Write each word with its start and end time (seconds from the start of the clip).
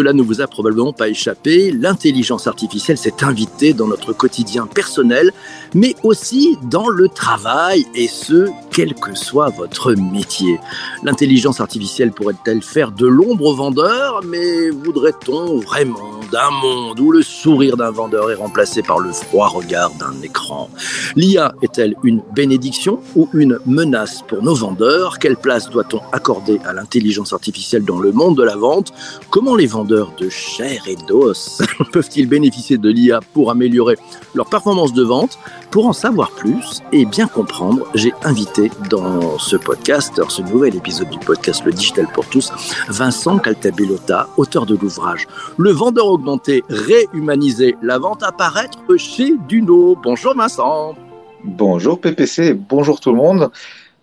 Cela 0.00 0.14
ne 0.14 0.22
vous 0.22 0.40
a 0.40 0.46
probablement 0.46 0.94
pas 0.94 1.10
échappé, 1.10 1.70
l'intelligence 1.72 2.46
artificielle 2.46 2.96
s'est 2.96 3.22
invitée 3.22 3.74
dans 3.74 3.86
notre 3.86 4.14
quotidien 4.14 4.66
personnel, 4.66 5.30
mais 5.74 5.94
aussi 6.02 6.56
dans 6.70 6.88
le 6.88 7.06
travail, 7.06 7.84
et 7.94 8.08
ce, 8.08 8.48
quel 8.70 8.94
que 8.94 9.14
soit 9.14 9.50
votre 9.50 9.92
métier. 9.92 10.58
L'intelligence 11.02 11.60
artificielle 11.60 12.12
pourrait-elle 12.12 12.62
faire 12.62 12.92
de 12.92 13.06
l'ombre 13.06 13.44
aux 13.44 13.54
vendeurs, 13.54 14.22
mais 14.26 14.70
voudrait-on 14.70 15.58
vraiment 15.58 16.18
d'un 16.32 16.50
monde 16.50 16.98
où 16.98 17.12
le 17.12 17.20
sourire 17.20 17.76
d'un 17.76 17.90
vendeur 17.90 18.30
est 18.30 18.36
remplacé 18.36 18.82
par 18.82 19.00
le 19.00 19.12
froid 19.12 19.48
regard 19.48 19.90
d'un 19.96 20.14
écran? 20.22 20.70
L'IA 21.14 21.52
est-elle 21.60 21.94
une 22.04 22.22
bénédiction 22.34 23.00
ou 23.16 23.28
une 23.34 23.58
menace 23.66 24.22
pour 24.26 24.42
nos 24.42 24.54
vendeurs? 24.54 25.18
Quelle 25.18 25.36
place 25.36 25.68
doit-on 25.68 26.00
accorder 26.12 26.58
à 26.64 26.72
l'intelligence 26.72 27.34
artificielle 27.34 27.84
dans 27.84 27.98
le 27.98 28.12
monde 28.12 28.38
de 28.38 28.44
la 28.44 28.56
vente? 28.56 28.94
Comment 29.28 29.56
les 29.56 29.66
vendeurs 29.66 29.89
de 29.90 30.28
chair 30.28 30.82
et 30.86 30.94
d'os 31.08 31.60
peuvent-ils 31.92 32.28
bénéficier 32.28 32.78
de 32.78 32.88
l'IA 32.88 33.20
pour 33.34 33.50
améliorer 33.50 33.96
leur 34.34 34.48
performance 34.48 34.92
de 34.92 35.02
vente 35.02 35.36
Pour 35.72 35.86
en 35.86 35.92
savoir 35.92 36.30
plus 36.30 36.80
et 36.92 37.04
bien 37.04 37.26
comprendre, 37.26 37.84
j'ai 37.94 38.12
invité 38.22 38.70
dans 38.88 39.36
ce 39.38 39.56
podcast, 39.56 40.20
ce 40.28 40.42
nouvel 40.42 40.76
épisode 40.76 41.10
du 41.10 41.18
podcast 41.18 41.64
Le 41.64 41.72
Digital 41.72 42.06
pour 42.14 42.26
tous, 42.26 42.52
Vincent 42.88 43.38
Caltabellota, 43.38 44.28
auteur 44.36 44.64
de 44.64 44.76
l'ouvrage 44.76 45.26
Le 45.58 45.70
vendeur 45.70 46.06
augmenté, 46.06 46.62
réhumaniser 46.68 47.76
la 47.82 47.98
vente 47.98 48.22
apparaître 48.22 48.78
chez 48.96 49.34
Duno. 49.48 49.98
Bonjour 50.00 50.36
Vincent. 50.36 50.94
Bonjour 51.42 52.00
PPC, 52.00 52.54
bonjour 52.54 53.00
tout 53.00 53.10
le 53.10 53.16
monde. 53.16 53.50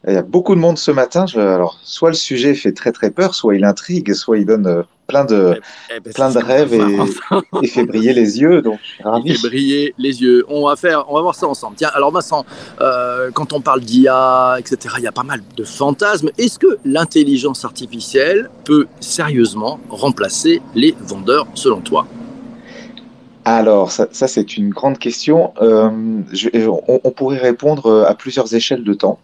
Il 0.06 0.14
y 0.14 0.18
a 0.18 0.22
beaucoup 0.22 0.54
de 0.54 0.60
monde 0.60 0.78
ce 0.78 0.92
matin. 0.92 1.26
alors, 1.36 1.80
soit 1.84 2.10
le 2.10 2.16
sujet 2.16 2.56
fait 2.56 2.74
très 2.74 2.92
très 2.92 3.10
peur, 3.10 3.34
soit 3.34 3.56
il 3.56 3.64
intrigue, 3.64 4.14
soit 4.14 4.38
il 4.38 4.46
donne 4.46 4.68
euh, 4.68 4.84
plein 5.08 5.26
de, 5.26 5.56
eh, 5.56 5.96
eh 5.96 6.00
ben, 6.00 6.14
plein 6.14 6.30
de 6.30 6.38
rêves 6.38 6.74
et, 7.64 7.68
fait 7.68 7.86
briller 7.86 8.14
les 8.14 8.40
yeux. 8.40 8.62
Donc, 8.62 8.80
Il 9.24 9.38
fait 9.38 9.48
briller 9.48 9.96
les 9.98 10.22
yeux. 10.22 10.46
On 10.50 10.68
va 10.68 10.76
faire, 10.76 11.06
on 11.10 11.16
va 11.16 11.22
voir 11.22 11.36
ça 11.36 11.48
ensemble. 11.48 11.76
Tiens, 11.78 11.92
alors 11.94 12.12
Vincent, 12.12 12.46
euh, 12.82 13.32
quand 13.34 13.54
on 13.54 13.62
parle 13.62 13.82
d'IA, 13.82 14.58
etc., 14.60 14.96
il 14.98 15.04
y 15.04 15.08
a 15.08 15.12
pas 15.12 15.24
mal 15.24 15.42
de 15.56 15.64
fantasmes. 15.64 16.30
Est-ce 16.38 16.60
que 16.60 16.78
l'intelligence 16.86 17.66
artificielle 17.66 18.50
peut 18.66 18.88
sérieusement 19.00 19.80
remplacer 19.90 20.62
les 20.76 20.96
vendeurs, 21.00 21.48
selon 21.54 21.82
toi? 21.82 22.06
Alors, 23.46 23.92
ça, 23.92 24.08
c'est 24.12 24.58
une 24.58 24.72
grande 24.72 25.00
question. 25.00 25.54
Euh, 25.62 25.90
on, 26.88 27.12
pourrait 27.12 27.38
répondre 27.38 28.06
à 28.06 28.14
plusieurs 28.14 28.54
échelles 28.54 28.84
de 28.84 28.94
temps. 28.94 29.20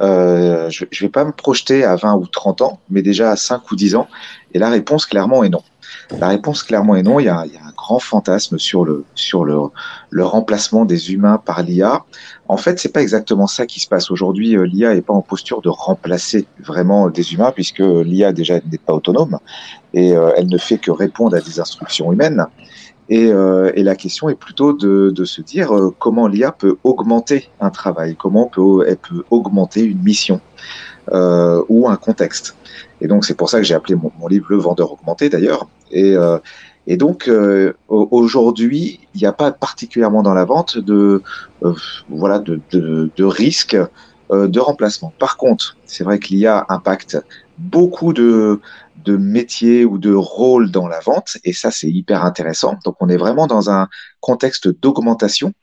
Euh, 0.00 0.68
je 0.70 0.84
ne 0.84 1.00
vais 1.00 1.08
pas 1.08 1.24
me 1.24 1.32
projeter 1.32 1.84
à 1.84 1.96
20 1.96 2.14
ou 2.16 2.26
30 2.26 2.62
ans, 2.62 2.80
mais 2.90 3.02
déjà 3.02 3.30
à 3.30 3.36
5 3.36 3.70
ou 3.70 3.76
10 3.76 3.96
ans. 3.96 4.08
Et 4.54 4.58
la 4.58 4.70
réponse, 4.70 5.06
clairement, 5.06 5.44
est 5.44 5.48
non. 5.48 5.62
La 6.18 6.28
réponse, 6.28 6.62
clairement, 6.62 6.96
est 6.96 7.02
non. 7.02 7.20
Il 7.20 7.26
y 7.26 7.28
a, 7.28 7.44
il 7.46 7.54
y 7.54 7.56
a 7.56 7.64
un 7.64 7.72
grand 7.76 7.98
fantasme 7.98 8.58
sur 8.58 8.84
le, 8.84 9.04
sur 9.14 9.44
le, 9.44 9.56
le 10.10 10.24
remplacement 10.24 10.84
des 10.84 11.12
humains 11.12 11.40
par 11.44 11.62
l'IA. 11.62 12.04
En 12.48 12.56
fait, 12.56 12.78
c'est 12.78 12.92
pas 12.92 13.02
exactement 13.02 13.46
ça 13.46 13.66
qui 13.66 13.80
se 13.80 13.88
passe. 13.88 14.10
Aujourd'hui, 14.10 14.56
euh, 14.56 14.66
l'IA 14.66 14.94
n'est 14.94 15.02
pas 15.02 15.14
en 15.14 15.22
posture 15.22 15.62
de 15.62 15.68
remplacer 15.68 16.46
vraiment 16.60 17.08
des 17.08 17.34
humains, 17.34 17.52
puisque 17.52 17.80
l'IA, 17.80 18.32
déjà, 18.32 18.54
n'est 18.54 18.78
pas 18.78 18.94
autonome 18.94 19.38
et 19.94 20.10
elle 20.10 20.48
ne 20.48 20.58
fait 20.58 20.76
que 20.76 20.90
répondre 20.90 21.34
à 21.34 21.40
des 21.40 21.58
instructions 21.58 22.12
humaines. 22.12 22.44
Et, 23.08 23.30
euh, 23.30 23.70
et, 23.74 23.84
la 23.84 23.94
question 23.94 24.28
est 24.28 24.34
plutôt 24.34 24.72
de, 24.72 25.12
de 25.14 25.24
se 25.24 25.40
dire 25.40 25.72
euh, 25.72 25.94
comment 25.98 26.26
l'IA 26.26 26.50
peut 26.50 26.76
augmenter 26.82 27.50
un 27.60 27.70
travail, 27.70 28.16
comment 28.16 28.50
elle 28.84 28.96
peut 28.96 29.22
augmenter 29.30 29.84
une 29.84 30.02
mission 30.02 30.40
euh, 31.12 31.62
ou 31.68 31.88
un 31.88 31.96
contexte. 31.96 32.56
Et 33.00 33.06
donc 33.06 33.24
c'est 33.24 33.34
pour 33.34 33.48
ça 33.48 33.58
que 33.58 33.64
j'ai 33.64 33.74
appelé 33.74 33.94
mon, 33.94 34.10
mon, 34.18 34.26
livre 34.26 34.46
Le 34.48 34.56
vendeur 34.56 34.92
augmenté 34.92 35.28
d'ailleurs. 35.28 35.68
Et, 35.92 36.16
euh, 36.16 36.38
et 36.88 36.96
donc 36.96 37.28
euh, 37.28 37.74
aujourd'hui, 37.88 38.98
il 39.14 39.20
n'y 39.20 39.26
a 39.26 39.32
pas 39.32 39.52
particulièrement 39.52 40.24
dans 40.24 40.34
la 40.34 40.44
vente 40.44 40.78
de 40.78 41.22
voilà 42.08 42.40
de, 42.40 42.60
de, 42.72 43.08
de 43.16 43.24
risque 43.24 43.76
de 44.30 44.58
remplacement. 44.58 45.12
Par 45.20 45.36
contre, 45.36 45.76
c'est 45.84 46.02
vrai 46.02 46.18
que 46.18 46.28
l'IA 46.28 46.66
impacte 46.68 47.18
beaucoup 47.58 48.12
de, 48.12 48.60
de 49.06 49.16
métiers 49.16 49.84
ou 49.84 49.98
de 49.98 50.12
rôles 50.12 50.70
dans 50.70 50.88
la 50.88 51.00
vente. 51.00 51.38
Et 51.44 51.52
ça, 51.52 51.70
c'est 51.70 51.88
hyper 51.88 52.24
intéressant. 52.24 52.76
Donc, 52.84 52.96
on 53.00 53.08
est 53.08 53.16
vraiment 53.16 53.46
dans 53.46 53.70
un 53.70 53.88
contexte 54.20 54.68
d'augmentation. 54.68 55.54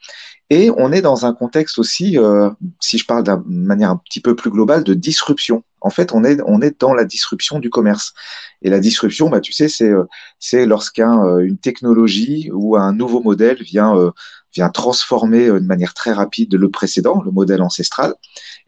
Et 0.49 0.69
on 0.77 0.91
est 0.91 1.01
dans 1.01 1.25
un 1.25 1.33
contexte 1.33 1.79
aussi, 1.79 2.17
euh, 2.17 2.49
si 2.79 2.97
je 2.97 3.05
parle 3.05 3.23
d'une 3.23 3.65
manière 3.65 3.89
un 3.89 3.97
petit 3.97 4.21
peu 4.21 4.35
plus 4.35 4.49
globale, 4.49 4.83
de 4.83 4.93
disruption. 4.93 5.63
En 5.81 5.89
fait, 5.89 6.13
on 6.13 6.23
est, 6.23 6.39
on 6.45 6.61
est 6.61 6.79
dans 6.79 6.93
la 6.93 7.05
disruption 7.05 7.59
du 7.59 7.69
commerce. 7.69 8.13
Et 8.61 8.69
la 8.69 8.79
disruption, 8.79 9.29
bah, 9.29 9.41
tu 9.41 9.51
sais, 9.51 9.67
c'est, 9.67 9.91
euh, 9.91 10.65
lorsqu'une 10.65 11.05
euh, 11.05 11.55
technologie 11.61 12.49
ou 12.53 12.77
un 12.77 12.93
nouveau 12.93 13.21
modèle 13.21 13.61
vient, 13.61 14.11
vient 14.53 14.69
transformer 14.69 15.47
de 15.47 15.59
manière 15.59 15.93
très 15.93 16.11
rapide 16.11 16.53
le 16.55 16.69
précédent, 16.69 17.21
le 17.23 17.31
modèle 17.31 17.61
ancestral. 17.61 18.13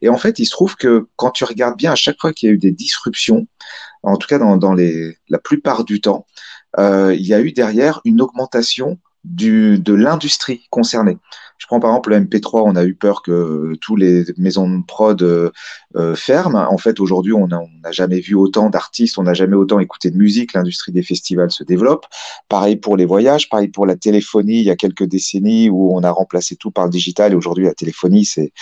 Et 0.02 0.08
en 0.08 0.18
fait, 0.18 0.38
il 0.38 0.46
se 0.46 0.50
trouve 0.50 0.76
que 0.76 1.08
quand 1.16 1.30
tu 1.30 1.44
regardes 1.44 1.76
bien, 1.76 1.92
à 1.92 1.96
chaque 1.96 2.20
fois 2.20 2.32
qu'il 2.32 2.48
y 2.48 2.52
a 2.52 2.54
eu 2.54 2.58
des 2.58 2.72
disruptions, 2.72 3.46
en 4.02 4.16
tout 4.16 4.26
cas 4.26 4.38
dans, 4.38 4.74
la 4.74 5.38
plupart 5.38 5.84
du 5.84 6.00
temps, 6.00 6.26
euh, 6.78 7.14
il 7.14 7.26
y 7.26 7.34
a 7.34 7.40
eu 7.40 7.52
derrière 7.52 8.00
une 8.04 8.20
augmentation 8.20 8.98
du, 9.24 9.78
de 9.78 9.94
l'industrie 9.94 10.66
concernée. 10.70 11.18
Je 11.58 11.66
prends 11.66 11.80
par 11.80 11.90
exemple 11.90 12.10
le 12.10 12.20
MP3, 12.20 12.62
on 12.64 12.76
a 12.76 12.84
eu 12.84 12.94
peur 12.94 13.22
que 13.22 13.72
tous 13.80 13.96
les 13.96 14.24
maisons 14.36 14.68
de 14.68 14.84
prod 14.84 15.20
euh, 15.22 15.50
euh 15.96 16.14
ferment. 16.14 16.66
En 16.70 16.78
fait, 16.78 17.00
aujourd'hui, 17.00 17.32
on 17.32 17.48
n'a 17.48 17.92
jamais 17.92 18.20
vu 18.20 18.34
autant 18.34 18.70
d'artistes, 18.70 19.18
on 19.18 19.22
n'a 19.22 19.34
jamais 19.34 19.56
autant 19.56 19.78
écouté 19.78 20.10
de 20.10 20.16
musique, 20.16 20.52
l'industrie 20.52 20.92
des 20.92 21.02
festivals 21.02 21.50
se 21.50 21.64
développe. 21.64 22.06
Pareil 22.48 22.76
pour 22.76 22.96
les 22.96 23.06
voyages, 23.06 23.48
pareil 23.48 23.68
pour 23.68 23.86
la 23.86 23.96
téléphonie, 23.96 24.58
il 24.58 24.64
y 24.64 24.70
a 24.70 24.76
quelques 24.76 25.04
décennies 25.04 25.70
où 25.70 25.94
on 25.94 26.02
a 26.02 26.10
remplacé 26.10 26.56
tout 26.56 26.70
par 26.70 26.84
le 26.84 26.90
digital 26.90 27.32
et 27.32 27.36
aujourd'hui, 27.36 27.64
la 27.64 27.74
téléphonie, 27.74 28.24
c'est, 28.24 28.52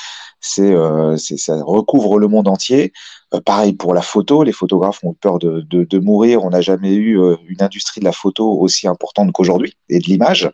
c'est, 0.41 0.75
euh, 0.75 1.17
ça 1.17 1.63
recouvre 1.63 2.19
le 2.19 2.29
monde 2.29 2.49
entier. 2.49 2.93
Euh, 3.35 3.41
pareil 3.41 3.73
pour 3.73 3.95
la 3.95 4.03
photo, 4.03 4.43
les 4.43 4.53
photographes 4.53 5.03
ont 5.05 5.15
peur 5.15 5.39
de, 5.39 5.61
de, 5.61 5.85
de 5.85 5.99
mourir. 5.99 6.45
On 6.45 6.51
n'a 6.51 6.61
jamais 6.61 6.93
eu 6.95 7.21
euh, 7.21 7.37
une 7.49 7.63
industrie 7.63 8.01
de 8.01 8.05
la 8.05 8.13
photo 8.13 8.51
aussi 8.59 8.87
importante 8.89 9.33
qu'aujourd'hui 9.33 9.77
et 9.89 9.99
de 9.99 10.05
l'image. 10.05 10.51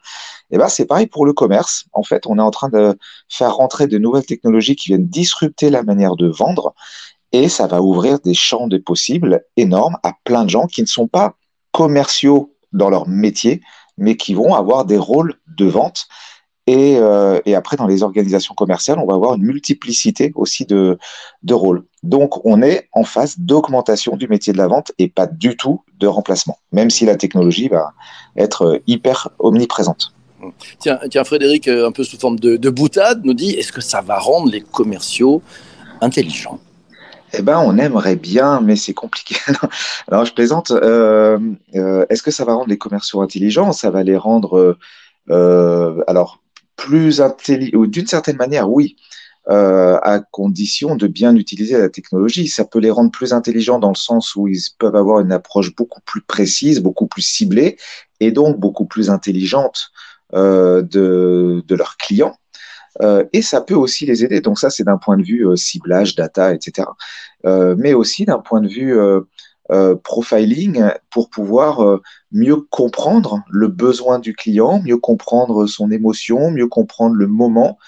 Et 0.50 0.58
ben 0.58 0.68
c'est 0.68 0.86
pareil 0.86 1.06
pour 1.06 1.26
le 1.26 1.32
commerce. 1.32 1.84
En 1.92 2.02
fait, 2.02 2.26
on 2.26 2.38
est 2.38 2.42
en 2.42 2.50
train 2.50 2.68
de 2.68 2.96
faire 3.28 3.54
rentrer 3.54 3.86
de 3.86 3.98
nouvelles 3.98 4.26
technologies 4.26 4.76
qui 4.76 4.88
viennent 4.88 5.08
disrupter 5.08 5.70
la 5.70 5.82
manière 5.82 6.16
de 6.16 6.28
vendre 6.28 6.74
et 7.32 7.48
ça 7.48 7.66
va 7.66 7.80
ouvrir 7.80 8.18
des 8.20 8.34
champs 8.34 8.66
de 8.66 8.78
possibles 8.78 9.44
énormes 9.56 9.96
à 10.02 10.12
plein 10.24 10.44
de 10.44 10.50
gens 10.50 10.66
qui 10.66 10.82
ne 10.82 10.86
sont 10.86 11.06
pas 11.06 11.36
commerciaux 11.72 12.54
dans 12.72 12.90
leur 12.90 13.08
métier, 13.08 13.62
mais 13.96 14.16
qui 14.16 14.34
vont 14.34 14.54
avoir 14.54 14.84
des 14.84 14.98
rôles 14.98 15.34
de 15.46 15.66
vente 15.66 16.08
et, 16.70 16.96
euh, 16.98 17.40
et, 17.46 17.56
après, 17.56 17.76
dans 17.76 17.88
les 17.88 18.04
organisations 18.04 18.54
commerciales, 18.54 19.00
on 19.00 19.06
va 19.06 19.14
avoir 19.14 19.34
une 19.34 19.42
multiplicité 19.42 20.30
aussi 20.36 20.66
de, 20.66 20.98
de 21.42 21.54
rôles. 21.54 21.82
Donc, 22.04 22.46
on 22.46 22.62
est 22.62 22.88
en 22.92 23.02
phase 23.02 23.40
d'augmentation 23.40 24.16
du 24.16 24.28
métier 24.28 24.52
de 24.52 24.58
la 24.58 24.68
vente 24.68 24.92
et 24.98 25.08
pas 25.08 25.26
du 25.26 25.56
tout 25.56 25.82
de 25.98 26.06
remplacement, 26.06 26.58
même 26.70 26.88
si 26.88 27.04
la 27.04 27.16
technologie 27.16 27.66
va 27.66 27.92
être 28.36 28.80
hyper 28.86 29.30
omniprésente. 29.40 30.14
Tiens, 30.78 31.00
tiens 31.10 31.24
Frédéric, 31.24 31.66
euh, 31.66 31.88
un 31.88 31.92
peu 31.92 32.04
sous 32.04 32.18
forme 32.18 32.38
de, 32.38 32.56
de 32.56 32.70
boutade, 32.70 33.22
nous 33.24 33.34
dit 33.34 33.50
est-ce 33.50 33.72
que 33.72 33.80
ça 33.80 34.00
va 34.00 34.18
rendre 34.20 34.48
les 34.48 34.60
commerciaux 34.60 35.42
intelligents? 36.00 36.60
Eh 37.32 37.42
ben, 37.42 37.58
on 37.58 37.78
aimerait 37.78 38.16
bien, 38.16 38.60
mais 38.60 38.76
c'est 38.76 38.94
compliqué. 38.94 39.36
Alors, 40.08 40.24
je 40.24 40.32
plaisante. 40.32 40.70
Euh, 40.70 41.38
euh, 41.74 42.06
Est-ce 42.10 42.22
que 42.22 42.30
ça 42.30 42.44
va 42.44 42.54
rendre 42.54 42.68
les 42.68 42.78
commerciaux 42.78 43.22
intelligents? 43.22 43.72
Ça 43.72 43.90
va 43.90 44.02
les 44.02 44.16
rendre, 44.16 44.76
euh, 45.30 46.02
alors, 46.06 46.39
plus 46.80 47.20
intelligents, 47.20 47.84
d'une 47.84 48.06
certaine 48.06 48.36
manière, 48.36 48.70
oui, 48.70 48.96
euh, 49.50 49.98
à 50.02 50.20
condition 50.20 50.96
de 50.96 51.06
bien 51.06 51.36
utiliser 51.36 51.76
la 51.78 51.90
technologie. 51.90 52.48
Ça 52.48 52.64
peut 52.64 52.78
les 52.78 52.90
rendre 52.90 53.10
plus 53.10 53.34
intelligents 53.34 53.78
dans 53.78 53.90
le 53.90 53.96
sens 53.96 54.34
où 54.34 54.48
ils 54.48 54.62
peuvent 54.78 54.96
avoir 54.96 55.20
une 55.20 55.32
approche 55.32 55.74
beaucoup 55.74 56.00
plus 56.06 56.22
précise, 56.22 56.80
beaucoup 56.80 57.06
plus 57.06 57.22
ciblée, 57.22 57.76
et 58.20 58.32
donc 58.32 58.58
beaucoup 58.58 58.86
plus 58.86 59.10
intelligente 59.10 59.90
euh, 60.34 60.80
de, 60.82 61.62
leurs 61.68 61.98
clients. 61.98 62.36
Euh, 63.02 63.24
et 63.34 63.42
ça 63.42 63.60
peut 63.60 63.74
aussi 63.74 64.06
les 64.06 64.24
aider. 64.24 64.40
Donc 64.40 64.58
ça, 64.58 64.70
c'est 64.70 64.84
d'un 64.84 64.98
point 64.98 65.18
de 65.18 65.22
vue 65.22 65.46
ciblage, 65.56 66.14
data, 66.16 66.54
etc. 66.54 66.88
Mais 67.44 67.92
aussi 67.92 68.24
d'un 68.24 68.38
point 68.38 68.62
de 68.62 68.68
vue 68.68 68.98
euh, 69.70 69.94
profiling 69.96 70.90
pour 71.10 71.30
pouvoir 71.30 72.00
mieux 72.32 72.56
comprendre 72.56 73.42
le 73.50 73.68
besoin 73.68 74.18
du 74.18 74.34
client, 74.34 74.80
mieux 74.82 74.98
comprendre 74.98 75.66
son 75.66 75.90
émotion, 75.90 76.50
mieux 76.50 76.68
comprendre 76.68 77.16
le 77.16 77.26
moment. 77.26 77.78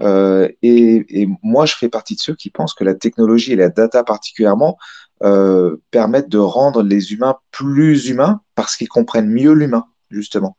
Euh, 0.00 0.48
et, 0.62 1.28
moi, 1.42 1.66
je 1.66 1.74
fais 1.74 1.88
partie 1.88 2.14
de 2.14 2.20
ceux 2.20 2.34
qui 2.34 2.50
pensent 2.50 2.74
que 2.74 2.84
la 2.84 2.94
technologie 2.94 3.52
et 3.52 3.56
la 3.56 3.68
data 3.68 4.02
particulièrement 4.02 4.76
euh, 5.22 5.76
permettent 5.90 6.28
de 6.28 6.38
rendre 6.38 6.82
les 6.82 7.12
humains 7.12 7.36
plus 7.50 8.08
humains 8.08 8.40
parce 8.54 8.76
qu'ils 8.76 8.88
comprennent 8.88 9.30
mieux 9.30 9.52
l'humain, 9.52 9.86
justement. 10.10 10.56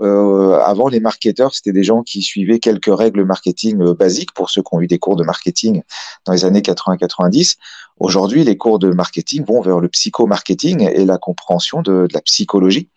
Euh, 0.00 0.58
avant, 0.60 0.88
les 0.88 1.00
marketeurs, 1.00 1.54
c'était 1.54 1.72
des 1.72 1.84
gens 1.84 2.02
qui 2.02 2.22
suivaient 2.22 2.58
quelques 2.58 2.94
règles 2.94 3.24
marketing 3.24 3.80
euh, 3.80 3.94
basiques 3.94 4.32
pour 4.32 4.50
ceux 4.50 4.62
qui 4.62 4.68
ont 4.72 4.80
eu 4.80 4.86
des 4.86 4.98
cours 4.98 5.16
de 5.16 5.24
marketing 5.24 5.82
dans 6.24 6.32
les 6.32 6.44
années 6.44 6.60
80-90. 6.60 7.56
Aujourd'hui, 7.98 8.42
les 8.44 8.56
cours 8.56 8.78
de 8.78 8.90
marketing 8.90 9.44
vont 9.44 9.60
vers 9.60 9.78
le 9.78 9.88
psychomarketing 9.88 10.82
et 10.82 11.04
la 11.04 11.18
compréhension 11.18 11.80
de, 11.82 12.08
la 12.12 12.20
psychologie. 12.20 12.88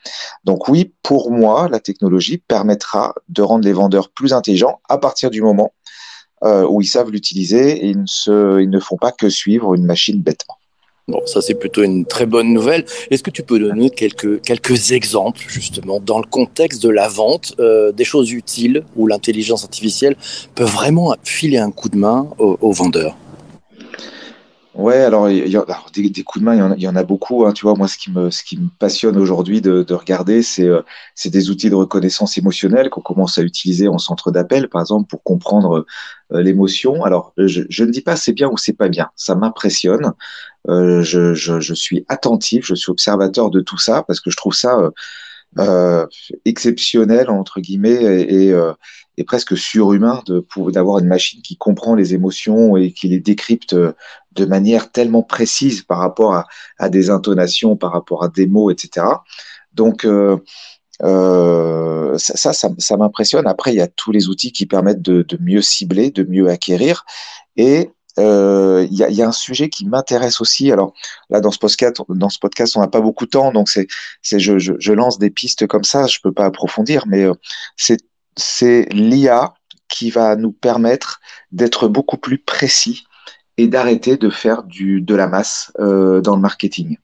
Donc 0.43 0.67
oui, 0.69 0.93
pour 1.03 1.31
moi, 1.31 1.69
la 1.69 1.79
technologie 1.79 2.39
permettra 2.39 3.13
de 3.29 3.41
rendre 3.43 3.65
les 3.65 3.73
vendeurs 3.73 4.09
plus 4.09 4.33
intelligents 4.33 4.81
à 4.89 4.97
partir 4.97 5.29
du 5.29 5.41
moment 5.41 5.73
euh, 6.43 6.65
où 6.67 6.81
ils 6.81 6.87
savent 6.87 7.11
l'utiliser 7.11 7.85
et 7.85 7.89
ils 7.89 8.01
ne, 8.01 8.07
se, 8.07 8.59
ils 8.61 8.69
ne 8.69 8.79
font 8.79 8.97
pas 8.97 9.11
que 9.11 9.29
suivre 9.29 9.75
une 9.75 9.85
machine 9.85 10.21
bêtement. 10.21 10.56
Bon, 11.09 11.21
ça 11.25 11.39
c'est 11.41 11.53
plutôt 11.53 11.83
une 11.83 12.03
très 12.03 12.25
bonne 12.25 12.51
nouvelle. 12.51 12.83
Est-ce 13.09 13.23
que 13.23 13.31
tu 13.31 13.41
peux 13.41 13.59
donner 13.59 13.89
quelques, 13.89 14.41
quelques 14.41 14.91
exemples 14.91 15.41
justement 15.47 16.01
dans 16.01 16.19
le 16.19 16.25
contexte 16.25 16.83
de 16.83 16.89
la 16.89 17.07
vente, 17.07 17.55
euh, 17.61 17.93
des 17.93 18.03
choses 18.03 18.33
utiles 18.33 18.83
où 18.97 19.07
l'intelligence 19.07 19.63
artificielle 19.63 20.17
peut 20.53 20.65
vraiment 20.65 21.15
filer 21.23 21.59
un 21.59 21.71
coup 21.71 21.87
de 21.87 21.97
main 21.97 22.27
aux 22.39 22.73
vendeurs 22.73 23.15
Ouais, 24.77 24.97
alors, 24.97 25.27
y 25.27 25.55
a, 25.55 25.65
des, 25.91 26.23
coups 26.23 26.39
de 26.39 26.45
main, 26.45 26.53
il 26.53 26.59
y 26.59 26.61
en 26.61 26.71
a, 26.71 26.75
y 26.77 26.87
en 26.87 26.95
a 26.95 27.03
beaucoup. 27.03 27.47
Hein, 27.47 27.51
tu 27.51 27.65
vois, 27.65 27.73
moi, 27.73 27.87
ce 27.87 27.97
qui 27.97 28.11
me, 28.11 28.29
ce 28.29 28.43
qui 28.43 28.59
me 28.59 28.69
passionne 28.77 29.17
aujourd'hui 29.17 29.59
de, 29.59 29.81
de 29.81 29.93
regarder, 29.95 30.43
c'est 30.43 30.67
euh, 30.67 30.83
des 31.25 31.49
outils 31.49 31.71
de 31.71 31.75
reconnaissance 31.75 32.37
émotionnelle 32.37 32.91
qu'on 32.91 33.01
commence 33.01 33.39
à 33.39 33.41
utiliser 33.41 33.87
en 33.87 33.97
centre 33.97 34.29
d'appel, 34.29 34.69
par 34.69 34.81
exemple, 34.81 35.07
pour 35.09 35.23
comprendre 35.23 35.87
euh, 36.31 36.41
l'émotion. 36.43 37.03
Alors, 37.03 37.33
je, 37.37 37.63
je, 37.67 37.83
ne 37.85 37.89
dis 37.89 38.01
pas 38.01 38.15
c'est 38.15 38.33
bien 38.33 38.49
ou 38.49 38.57
c'est 38.57 38.73
pas 38.73 38.87
bien. 38.87 39.09
Ça 39.15 39.33
m'impressionne. 39.33 40.13
Euh, 40.69 41.01
je, 41.01 41.33
je, 41.33 41.59
je, 41.59 41.73
suis 41.73 42.05
attentif, 42.07 42.63
je 42.67 42.75
suis 42.75 42.91
observateur 42.91 43.49
de 43.49 43.61
tout 43.61 43.79
ça 43.79 44.03
parce 44.03 44.19
que 44.19 44.29
je 44.29 44.37
trouve 44.37 44.53
ça 44.53 44.77
euh 44.77 44.91
exceptionnel 46.45 47.29
entre 47.29 47.59
guillemets 47.59 48.21
et, 48.21 48.49
et, 48.49 48.71
et 49.17 49.23
presque 49.23 49.57
surhumain 49.57 50.21
de 50.25 50.45
d'avoir 50.71 50.99
une 50.99 51.07
machine 51.07 51.41
qui 51.41 51.57
comprend 51.57 51.95
les 51.95 52.13
émotions 52.13 52.77
et 52.77 52.91
qui 52.91 53.07
les 53.07 53.19
décrypte 53.19 53.75
de 54.37 54.45
manière 54.45 54.91
tellement 54.91 55.23
précise 55.23 55.81
par 55.81 55.99
rapport 55.99 56.35
à, 56.35 56.47
à 56.77 56.89
des 56.89 57.09
intonations, 57.09 57.75
par 57.75 57.91
rapport 57.91 58.23
à 58.23 58.29
des 58.29 58.45
mots, 58.45 58.69
etc. 58.69 59.05
Donc 59.73 60.05
euh, 60.05 60.37
euh, 61.03 62.17
ça, 62.17 62.53
ça, 62.53 62.69
ça, 62.77 62.97
m'impressionne. 62.97 63.47
Après, 63.47 63.73
il 63.73 63.77
y 63.77 63.81
a 63.81 63.87
tous 63.87 64.11
les 64.11 64.29
outils 64.29 64.51
qui 64.51 64.65
permettent 64.65 65.01
de, 65.01 65.21
de 65.21 65.37
mieux 65.41 65.61
cibler, 65.61 66.11
de 66.11 66.23
mieux 66.23 66.49
acquérir. 66.49 67.05
Et 67.55 67.91
euh, 68.19 68.85
il 68.89 68.97
y, 68.97 69.03
a, 69.03 69.09
y, 69.09 69.21
a, 69.21 69.27
un 69.27 69.31
sujet 69.31 69.69
qui 69.69 69.85
m'intéresse 69.85 70.41
aussi. 70.41 70.71
Alors 70.71 70.93
là, 71.29 71.41
dans 71.41 71.51
ce 71.51 71.59
podcast, 71.59 72.01
dans 72.09 72.29
ce 72.29 72.39
podcast, 72.39 72.75
on 72.77 72.81
n'a 72.81 72.87
pas 72.87 73.01
beaucoup 73.01 73.25
de 73.25 73.29
temps, 73.29 73.51
donc 73.51 73.69
c'est, 73.69 73.87
c'est, 74.21 74.39
je, 74.39 74.57
je, 74.57 74.73
je, 74.79 74.93
lance 74.93 75.19
des 75.19 75.29
pistes 75.29 75.67
comme 75.67 75.83
ça. 75.83 76.07
Je 76.07 76.19
peux 76.21 76.31
pas 76.31 76.45
approfondir, 76.45 77.05
mais 77.07 77.23
euh, 77.23 77.33
c'est, 77.75 77.99
c'est 78.35 78.87
l'IA 78.91 79.53
qui 79.87 80.09
va 80.09 80.35
nous 80.35 80.51
permettre 80.51 81.19
d'être 81.51 81.87
beaucoup 81.87 82.17
plus 82.17 82.37
précis 82.39 83.03
et 83.57 83.67
d'arrêter 83.67 84.17
de 84.17 84.29
faire 84.29 84.63
du, 84.63 85.01
de 85.01 85.15
la 85.15 85.27
masse 85.27 85.71
euh, 85.79 86.21
dans 86.21 86.35
le 86.35 86.41
marketing. 86.41 86.97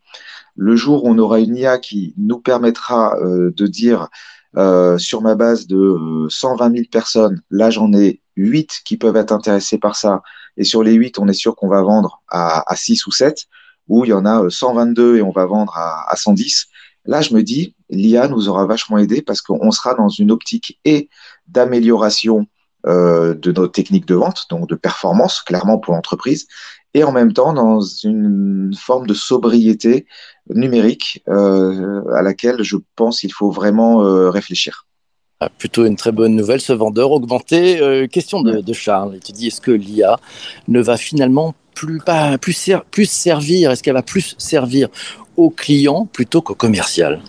Le 0.55 0.75
jour 0.75 1.03
où 1.03 1.09
on 1.09 1.17
aura 1.17 1.39
une 1.39 1.55
IA 1.55 1.79
qui 1.79 2.13
nous 2.17 2.39
permettra 2.39 3.17
euh, 3.17 3.51
de 3.55 3.65
dire 3.65 4.09
euh, 4.55 4.99
sur 4.99 5.21
ma 5.21 5.33
base 5.33 5.65
de 5.65 6.27
120 6.29 6.71
000 6.75 6.83
personnes, 6.91 7.41
là 7.49 7.71
j'en 7.71 7.91
ai 7.93 8.21
8 8.35 8.81
qui 8.85 8.97
peuvent 8.97 9.15
être 9.15 9.31
intéressés 9.31 9.79
par 9.79 9.95
ça, 9.95 10.21
et 10.57 10.63
sur 10.63 10.83
les 10.83 10.93
8, 10.93 11.19
on 11.19 11.27
est 11.27 11.33
sûr 11.33 11.55
qu'on 11.55 11.67
va 11.67 11.81
vendre 11.81 12.21
à, 12.29 12.71
à 12.71 12.75
6 12.75 13.07
ou 13.07 13.11
7, 13.11 13.45
ou 13.87 14.05
il 14.05 14.09
y 14.09 14.13
en 14.13 14.25
a 14.25 14.49
122 14.49 15.17
et 15.17 15.21
on 15.21 15.31
va 15.31 15.45
vendre 15.45 15.75
à, 15.75 16.11
à 16.11 16.15
110. 16.15 16.67
Là, 17.05 17.21
je 17.21 17.33
me 17.33 17.43
dis, 17.43 17.75
l'IA 17.89 18.27
nous 18.27 18.47
aura 18.47 18.65
vachement 18.65 18.97
aidé 18.97 19.21
parce 19.21 19.41
qu'on 19.41 19.71
sera 19.71 19.93
dans 19.93 20.09
une 20.09 20.31
optique 20.31 20.79
et 20.85 21.09
d'amélioration 21.47 22.47
euh, 22.85 23.33
de 23.33 23.51
nos 23.53 23.67
techniques 23.67 24.05
de 24.05 24.15
vente, 24.15 24.45
donc 24.49 24.67
de 24.67 24.75
performance, 24.75 25.41
clairement 25.41 25.77
pour 25.77 25.93
l'entreprise, 25.93 26.47
et 26.93 27.05
en 27.05 27.13
même 27.13 27.31
temps 27.31 27.53
dans 27.53 27.79
une 27.79 28.73
forme 28.77 29.07
de 29.07 29.13
sobriété 29.13 30.05
numérique 30.49 31.23
euh, 31.29 32.03
à 32.13 32.21
laquelle 32.21 32.61
je 32.61 32.75
pense 32.97 33.21
qu'il 33.21 33.31
faut 33.31 33.51
vraiment 33.51 34.03
euh, 34.03 34.29
réfléchir. 34.29 34.85
Ah, 35.43 35.49
plutôt 35.57 35.85
une 35.85 35.97
très 35.97 36.13
bonne 36.13 36.37
nouvelle, 36.37 36.61
ce 36.61 36.71
vendeur 36.71 37.11
augmenté. 37.11 37.81
Euh, 37.81 38.07
question 38.07 38.41
de, 38.43 38.71
Charles, 38.71 39.15
il 39.15 39.19
te 39.19 39.33
dit, 39.33 39.47
est-ce 39.47 39.59
que 39.59 39.71
l'IA 39.71 40.17
ne 40.69 40.79
va 40.79 40.95
finalement 40.95 41.53
plus, 41.75 41.99
pas, 41.99 42.37
plus, 42.37 42.53
ser 42.53 42.77
plus 42.91 43.09
servir, 43.09 43.69
est-ce 43.69 43.83
qu'elle 43.83 43.95
va 43.95 44.03
plus 44.03 44.35
servir 44.37 44.87
aux 45.35 45.49
clients 45.49 46.05
plutôt 46.05 46.41
qu'au 46.41 46.55
commercial 46.55 47.19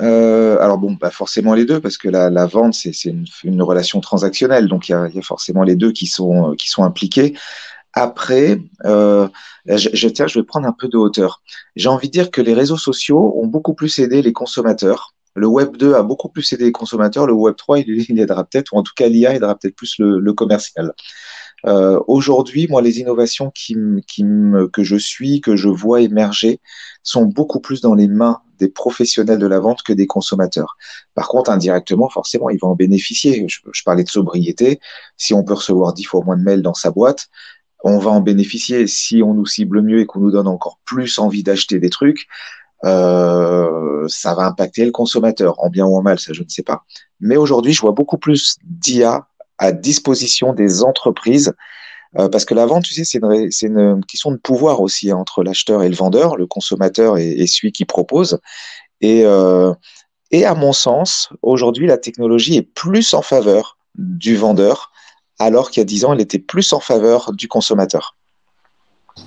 euh, 0.00 0.58
alors 0.60 0.78
bon, 0.78 0.96
forcément 1.10 1.52
les 1.52 1.66
deux, 1.66 1.78
parce 1.78 1.98
que 1.98 2.08
la, 2.08 2.46
vente, 2.46 2.72
c'est 2.72 2.94
une, 3.04 3.62
relation 3.62 4.00
transactionnelle, 4.00 4.66
donc 4.66 4.88
il 4.88 4.92
y 4.92 4.94
a, 4.94 5.10
forcément 5.22 5.62
les 5.62 5.76
deux 5.76 5.92
qui 5.92 6.06
sont, 6.06 6.54
qui 6.56 6.70
sont 6.70 6.84
impliqués. 6.84 7.34
Après, 7.92 8.62
euh, 8.86 9.28
je 9.66 10.38
vais 10.38 10.42
prendre 10.44 10.66
un 10.66 10.72
peu 10.72 10.88
de 10.88 10.96
hauteur. 10.96 11.42
J'ai 11.76 11.88
envie 11.88 12.06
de 12.06 12.12
dire 12.12 12.30
que 12.30 12.40
les 12.40 12.54
réseaux 12.54 12.78
sociaux 12.78 13.34
ont 13.36 13.46
beaucoup 13.46 13.74
plus 13.74 13.98
aidé 13.98 14.22
les 14.22 14.32
consommateurs. 14.32 15.12
Le 15.34 15.46
Web 15.46 15.76
2 15.76 15.94
a 15.94 16.02
beaucoup 16.02 16.28
plus 16.28 16.52
aidé 16.52 16.64
les 16.64 16.72
consommateurs. 16.72 17.26
Le 17.26 17.32
Web 17.32 17.56
3, 17.56 17.80
il, 17.80 18.06
il 18.08 18.20
aidera 18.20 18.44
peut-être, 18.44 18.72
ou 18.72 18.78
en 18.78 18.82
tout 18.82 18.92
cas 18.96 19.08
l'IA 19.08 19.34
aidera 19.34 19.54
peut-être 19.56 19.76
plus 19.76 19.98
le, 19.98 20.18
le 20.18 20.32
commercial. 20.32 20.92
Euh, 21.66 22.00
Aujourd'hui, 22.06 22.66
moi, 22.68 22.82
les 22.82 23.00
innovations 23.00 23.50
qui, 23.50 23.76
qui 24.06 24.24
que 24.72 24.82
je 24.82 24.96
suis, 24.96 25.40
que 25.40 25.56
je 25.56 25.68
vois 25.68 26.00
émerger, 26.00 26.60
sont 27.02 27.26
beaucoup 27.26 27.60
plus 27.60 27.80
dans 27.80 27.94
les 27.94 28.08
mains 28.08 28.40
des 28.58 28.68
professionnels 28.68 29.38
de 29.38 29.46
la 29.46 29.58
vente 29.58 29.82
que 29.82 29.92
des 29.92 30.06
consommateurs. 30.06 30.76
Par 31.14 31.28
contre, 31.28 31.50
indirectement, 31.50 32.08
forcément, 32.08 32.50
ils 32.50 32.58
vont 32.58 32.68
en 32.68 32.76
bénéficier. 32.76 33.46
Je, 33.48 33.60
je 33.72 33.82
parlais 33.82 34.04
de 34.04 34.08
sobriété. 34.08 34.80
Si 35.16 35.34
on 35.34 35.44
peut 35.44 35.54
recevoir 35.54 35.94
dix 35.94 36.04
fois 36.04 36.22
moins 36.24 36.36
de 36.36 36.42
mails 36.42 36.62
dans 36.62 36.74
sa 36.74 36.90
boîte, 36.90 37.28
on 37.82 37.98
va 37.98 38.10
en 38.10 38.20
bénéficier. 38.20 38.86
Si 38.86 39.22
on 39.22 39.34
nous 39.34 39.46
cible 39.46 39.82
mieux 39.82 40.00
et 40.00 40.06
qu'on 40.06 40.20
nous 40.20 40.30
donne 40.30 40.48
encore 40.48 40.78
plus 40.84 41.18
envie 41.18 41.42
d'acheter 41.42 41.78
des 41.78 41.90
trucs, 41.90 42.26
euh, 42.84 44.06
ça 44.08 44.34
va 44.34 44.44
impacter 44.44 44.84
le 44.84 44.90
consommateur, 44.92 45.62
en 45.62 45.68
bien 45.68 45.84
ou 45.86 45.96
en 45.96 46.02
mal, 46.02 46.18
ça 46.18 46.32
je 46.32 46.42
ne 46.42 46.48
sais 46.48 46.62
pas. 46.62 46.84
Mais 47.20 47.36
aujourd'hui, 47.36 47.72
je 47.72 47.80
vois 47.80 47.92
beaucoup 47.92 48.18
plus 48.18 48.56
d'IA 48.64 49.26
à 49.58 49.72
disposition 49.72 50.52
des 50.52 50.82
entreprises. 50.82 51.52
Euh, 52.18 52.28
parce 52.28 52.44
que 52.44 52.54
la 52.54 52.66
vente, 52.66 52.84
tu 52.84 52.94
sais, 52.94 53.04
c'est 53.04 53.18
une, 53.18 53.78
une, 53.78 54.04
question 54.04 54.32
de 54.32 54.36
pouvoir 54.36 54.80
aussi 54.80 55.12
entre 55.12 55.44
l'acheteur 55.44 55.84
et 55.84 55.88
le 55.88 55.94
vendeur, 55.94 56.36
le 56.36 56.46
consommateur 56.46 57.18
et, 57.18 57.30
et 57.30 57.46
celui 57.46 57.70
qui 57.70 57.84
propose. 57.84 58.40
Et, 59.00 59.22
euh, 59.24 59.72
et 60.32 60.44
à 60.44 60.54
mon 60.54 60.72
sens, 60.72 61.28
aujourd'hui, 61.42 61.86
la 61.86 61.98
technologie 61.98 62.56
est 62.56 62.62
plus 62.62 63.14
en 63.14 63.22
faveur 63.22 63.78
du 63.96 64.36
vendeur, 64.36 64.90
alors 65.38 65.70
qu'il 65.70 65.80
y 65.80 65.82
a 65.82 65.84
dix 65.84 66.04
ans, 66.04 66.12
elle 66.12 66.20
était 66.20 66.38
plus 66.38 66.72
en 66.72 66.80
faveur 66.80 67.32
du 67.32 67.46
consommateur. 67.46 68.16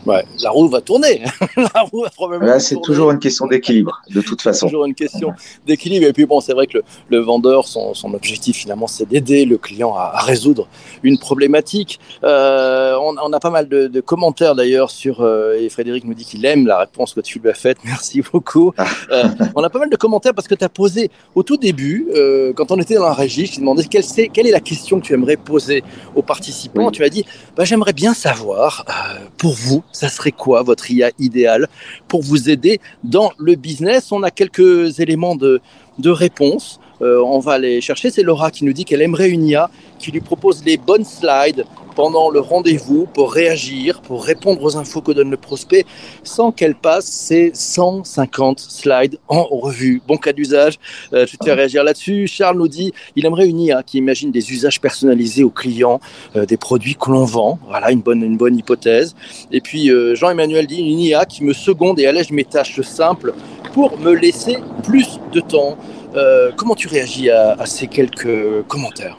Ouais, 0.06 0.24
la 0.42 0.50
roue 0.50 0.68
va 0.68 0.82
tourner. 0.82 1.24
la 1.58 1.82
roue 1.82 2.04
va 2.04 2.10
probablement 2.10 2.52
Là, 2.54 2.60
c'est 2.60 2.80
toujours 2.82 3.12
une 3.12 3.20
question 3.20 3.48
d'équilibre, 3.48 4.02
de 4.10 4.22
toute 4.22 4.42
façon. 4.42 4.68
toujours 4.68 4.86
une 4.86 4.96
question 4.96 5.34
d'équilibre. 5.66 6.06
Et 6.08 6.14
puis 6.14 6.26
bon, 6.26 6.42
c'est 6.42 6.54
vrai 6.54 6.68
que 6.68 6.78
le, 6.78 6.84
le 7.10 7.20
vendeur, 7.20 7.68
son, 7.68 7.94
son, 7.94 8.14
objectif 8.14 8.58
finalement, 8.58 8.88
c'est 8.88 9.08
d'aider 9.08 9.46
le 9.46 9.58
client 9.58 9.96
à, 9.96 10.12
à, 10.14 10.22
résoudre 10.22 10.68
une 11.04 11.18
problématique. 11.18 12.00
Euh, 12.24 12.96
on, 13.00 13.16
on, 13.18 13.34
a 13.34 13.40
pas 13.40 13.50
mal 13.50 13.68
de, 13.68 13.88
de 13.88 14.02
commentaires 14.02 14.56
d'ailleurs 14.56 14.92
sur, 14.92 15.22
euh, 15.22 15.58
et 15.60 15.70
Frédéric 15.70 16.04
nous 16.06 16.14
dit 16.14 16.26
qu'il 16.26 16.46
aime 16.46 16.68
la 16.68 16.80
réponse 16.80 17.14
que 17.14 17.22
tu 17.22 17.40
lui 17.40 17.50
as 17.50 17.54
faite. 17.54 17.78
Merci 17.86 18.22
beaucoup. 18.22 18.74
Ah. 18.78 18.86
euh, 19.12 19.24
on 19.56 19.64
a 19.64 19.70
pas 19.70 19.80
mal 19.80 19.90
de 19.90 19.96
commentaires 19.96 20.34
parce 20.34 20.48
que 20.48 20.56
tu 20.56 20.64
as 20.64 20.70
posé 20.70 21.10
au 21.36 21.44
tout 21.44 21.58
début, 21.58 22.08
euh, 22.16 22.54
quand 22.54 22.72
on 22.72 22.80
était 22.80 22.96
dans 22.96 23.06
la 23.06 23.14
régie, 23.14 23.46
je 23.46 23.54
t'ai 23.54 23.60
demandé 23.60 23.86
quelle, 23.86 24.04
est, 24.04 24.28
quelle 24.30 24.48
est 24.48 24.52
la 24.52 24.60
question 24.60 25.00
que 25.00 25.06
tu 25.06 25.14
aimerais 25.14 25.38
poser 25.38 25.84
aux 26.16 26.22
participants. 26.22 26.86
Oui. 26.88 26.92
Tu 26.92 27.04
as 27.04 27.10
dit, 27.10 27.26
bah, 27.56 27.64
j'aimerais 27.64 27.94
bien 27.94 28.14
savoir 28.14 28.86
euh, 28.88 29.20
pour 29.38 29.54
vous 29.54 29.83
ça 29.92 30.10
serait 30.10 30.32
quoi 30.32 30.63
votre 30.63 30.90
IA 30.90 31.12
idéal 31.20 31.68
pour 32.08 32.22
vous 32.22 32.50
aider 32.50 32.80
dans 33.04 33.32
le 33.38 33.56
business? 33.56 34.12
On 34.12 34.24
a 34.24 34.32
quelques 34.32 35.00
éléments 35.00 35.36
de, 35.36 35.62
de 36.00 36.10
réponse. 36.10 36.80
Euh, 37.02 37.22
on 37.24 37.40
va 37.40 37.58
les 37.58 37.82
chercher. 37.82 38.10
C'est 38.10 38.24
Laura 38.24 38.52
qui 38.52 38.66
nous 38.66 38.74
dit 38.74 38.86
qu'elle 38.86 39.02
aimerait 39.02 39.30
une 39.30 39.46
IA 39.46 39.70
qui 40.00 40.12
lui 40.12 40.22
propose 40.22 40.63
les 40.66 40.78
bonnes 40.78 41.06
slides 41.06 41.66
pendant 41.96 42.30
le 42.30 42.40
rendez-vous 42.40 43.08
pour 43.14 43.34
réagir, 43.34 44.02
pour 44.02 44.24
répondre 44.24 44.64
aux 44.64 44.78
infos 44.78 45.02
que 45.02 45.12
donne 45.12 45.32
le 45.32 45.38
prospect, 45.38 45.86
sans 46.24 46.52
qu'elle 46.52 46.76
passe 46.76 47.06
ses 47.06 47.52
150 47.54 48.60
slides 48.60 49.18
en 49.28 49.44
revue. 49.44 50.02
Bon 50.08 50.18
cas 50.18 50.34
d'usage, 50.34 50.80
euh, 51.14 51.26
je 51.28 51.38
te 51.38 51.46
fais 51.46 51.54
réagir 51.54 51.84
là-dessus. 51.84 52.28
Charles 52.28 52.58
nous 52.58 52.68
dit 52.68 52.94
il 53.16 53.26
aimerait 53.26 53.48
une 53.48 53.60
IA 53.60 53.84
qui 53.84 53.98
imagine 53.98 54.32
des 54.32 54.52
usages 54.52 54.82
personnalisés 54.82 55.44
aux 55.44 55.50
clients, 55.50 56.00
euh, 56.36 56.46
des 56.46 56.58
produits 56.58 56.96
que 56.96 57.12
l'on 57.12 57.26
vend. 57.26 57.60
Voilà 57.68 57.92
une 57.92 58.02
bonne, 58.02 58.24
une 58.24 58.38
bonne 58.38 58.58
hypothèse. 58.58 59.16
Et 59.52 59.62
puis 59.62 59.90
euh, 59.90 60.16
Jean-Emmanuel 60.16 60.68
dit 60.68 60.80
une 60.80 61.00
IA 61.00 61.26
qui 61.26 61.44
me 61.44 61.54
seconde 61.54 62.00
et 62.00 62.08
allège 62.08 62.32
mes 62.32 62.46
tâches 62.46 62.82
simples 62.82 63.34
pour 63.74 63.98
me 64.00 64.14
laisser 64.14 64.58
plus 64.84 65.20
de 65.32 65.40
temps. 65.40 65.78
Euh, 66.16 66.52
comment 66.56 66.76
tu 66.76 66.88
réagis 66.88 67.30
à, 67.30 67.54
à 67.54 67.66
ces 67.66 67.88
quelques 67.88 68.64
commentaires? 68.68 69.18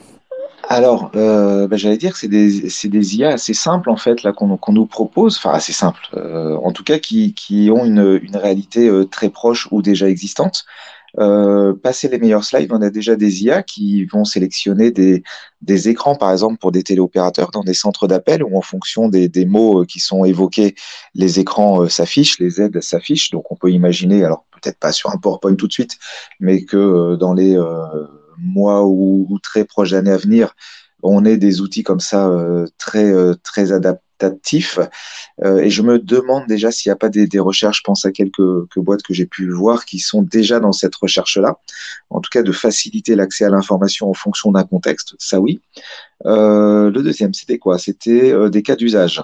Alors, 0.68 1.10
euh, 1.14 1.68
ben, 1.68 1.76
j'allais 1.76 1.96
dire 1.96 2.12
que 2.12 2.18
c'est 2.18 2.28
des, 2.28 2.68
des, 2.84 3.16
IA 3.16 3.30
assez 3.30 3.54
simples 3.54 3.90
en 3.90 3.96
fait 3.96 4.22
là 4.22 4.32
qu'on 4.32 4.56
qu 4.56 4.72
nous 4.72 4.86
propose, 4.86 5.36
enfin 5.36 5.52
assez 5.52 5.72
simples, 5.72 6.08
euh, 6.14 6.56
en 6.56 6.72
tout 6.72 6.84
cas 6.84 6.98
qui, 6.98 7.34
qui 7.34 7.70
ont 7.70 7.84
une, 7.84 8.20
une 8.22 8.36
réalité 8.36 8.88
euh, 8.88 9.04
très 9.04 9.30
proche 9.30 9.68
ou 9.70 9.82
déjà 9.82 10.08
existante. 10.08 10.64
Euh, 11.20 11.74
passer 11.74 12.08
les 12.08 12.18
meilleurs 12.18 12.42
slides, 12.42 12.72
on 12.72 12.82
a 12.82 12.90
déjà 12.90 13.14
des 13.14 13.44
IA 13.44 13.62
qui 13.62 14.04
vont 14.04 14.24
sélectionner 14.24 14.90
des, 14.90 15.22
des 15.62 15.88
écrans, 15.88 16.16
par 16.16 16.32
exemple, 16.32 16.58
pour 16.58 16.72
des 16.72 16.82
téléopérateurs 16.82 17.52
dans 17.52 17.62
des 17.62 17.74
centres 17.74 18.08
d'appel 18.08 18.42
où 18.42 18.56
en 18.56 18.62
fonction 18.62 19.08
des, 19.08 19.28
des, 19.28 19.46
mots 19.46 19.84
qui 19.84 20.00
sont 20.00 20.24
évoqués, 20.24 20.74
les 21.14 21.38
écrans 21.38 21.88
s'affichent, 21.88 22.40
les 22.40 22.60
aides 22.60 22.82
s'affichent. 22.82 23.30
Donc 23.30 23.52
on 23.52 23.56
peut 23.56 23.70
imaginer, 23.70 24.24
alors 24.24 24.44
peut-être 24.60 24.78
pas 24.80 24.90
sur 24.90 25.10
un 25.10 25.18
PowerPoint 25.18 25.54
tout 25.54 25.68
de 25.68 25.72
suite, 25.72 25.98
mais 26.40 26.64
que 26.64 27.14
dans 27.14 27.32
les 27.32 27.56
mois 28.38 28.84
ou, 28.84 29.38
très 29.42 29.64
proches 29.64 29.92
années 29.92 30.12
à 30.12 30.16
venir, 30.16 30.54
on 31.02 31.24
ait 31.24 31.36
des 31.36 31.60
outils 31.60 31.82
comme 31.82 32.00
ça 32.00 32.30
très, 32.78 33.12
très 33.42 33.72
adaptés 33.72 34.04
euh, 35.42 35.58
et 35.58 35.70
je 35.70 35.82
me 35.82 35.98
demande 35.98 36.46
déjà 36.46 36.70
s'il 36.70 36.90
n'y 36.90 36.92
a 36.92 36.96
pas 36.96 37.08
des, 37.08 37.38
recherches, 37.38 37.78
je 37.78 37.82
pense 37.84 38.04
à 38.04 38.12
quelques, 38.12 38.40
boîtes 38.76 39.02
que 39.02 39.14
j'ai 39.14 39.26
pu 39.26 39.50
voir 39.50 39.84
qui 39.84 39.98
sont 39.98 40.22
déjà 40.22 40.60
dans 40.60 40.72
cette 40.72 40.94
recherche-là. 40.94 41.58
En 42.10 42.20
tout 42.20 42.30
cas, 42.30 42.42
de 42.42 42.52
faciliter 42.52 43.14
l'accès 43.16 43.44
à 43.44 43.50
l'information 43.50 44.10
en 44.10 44.14
fonction 44.14 44.52
d'un 44.52 44.64
contexte, 44.64 45.14
ça 45.18 45.40
oui. 45.40 45.60
Euh, 46.26 46.90
le 46.90 47.02
deuxième, 47.02 47.34
c'était 47.34 47.58
quoi? 47.58 47.78
C'était 47.78 48.32
euh, 48.32 48.48
des 48.48 48.62
cas 48.62 48.76
d'usage. 48.76 49.22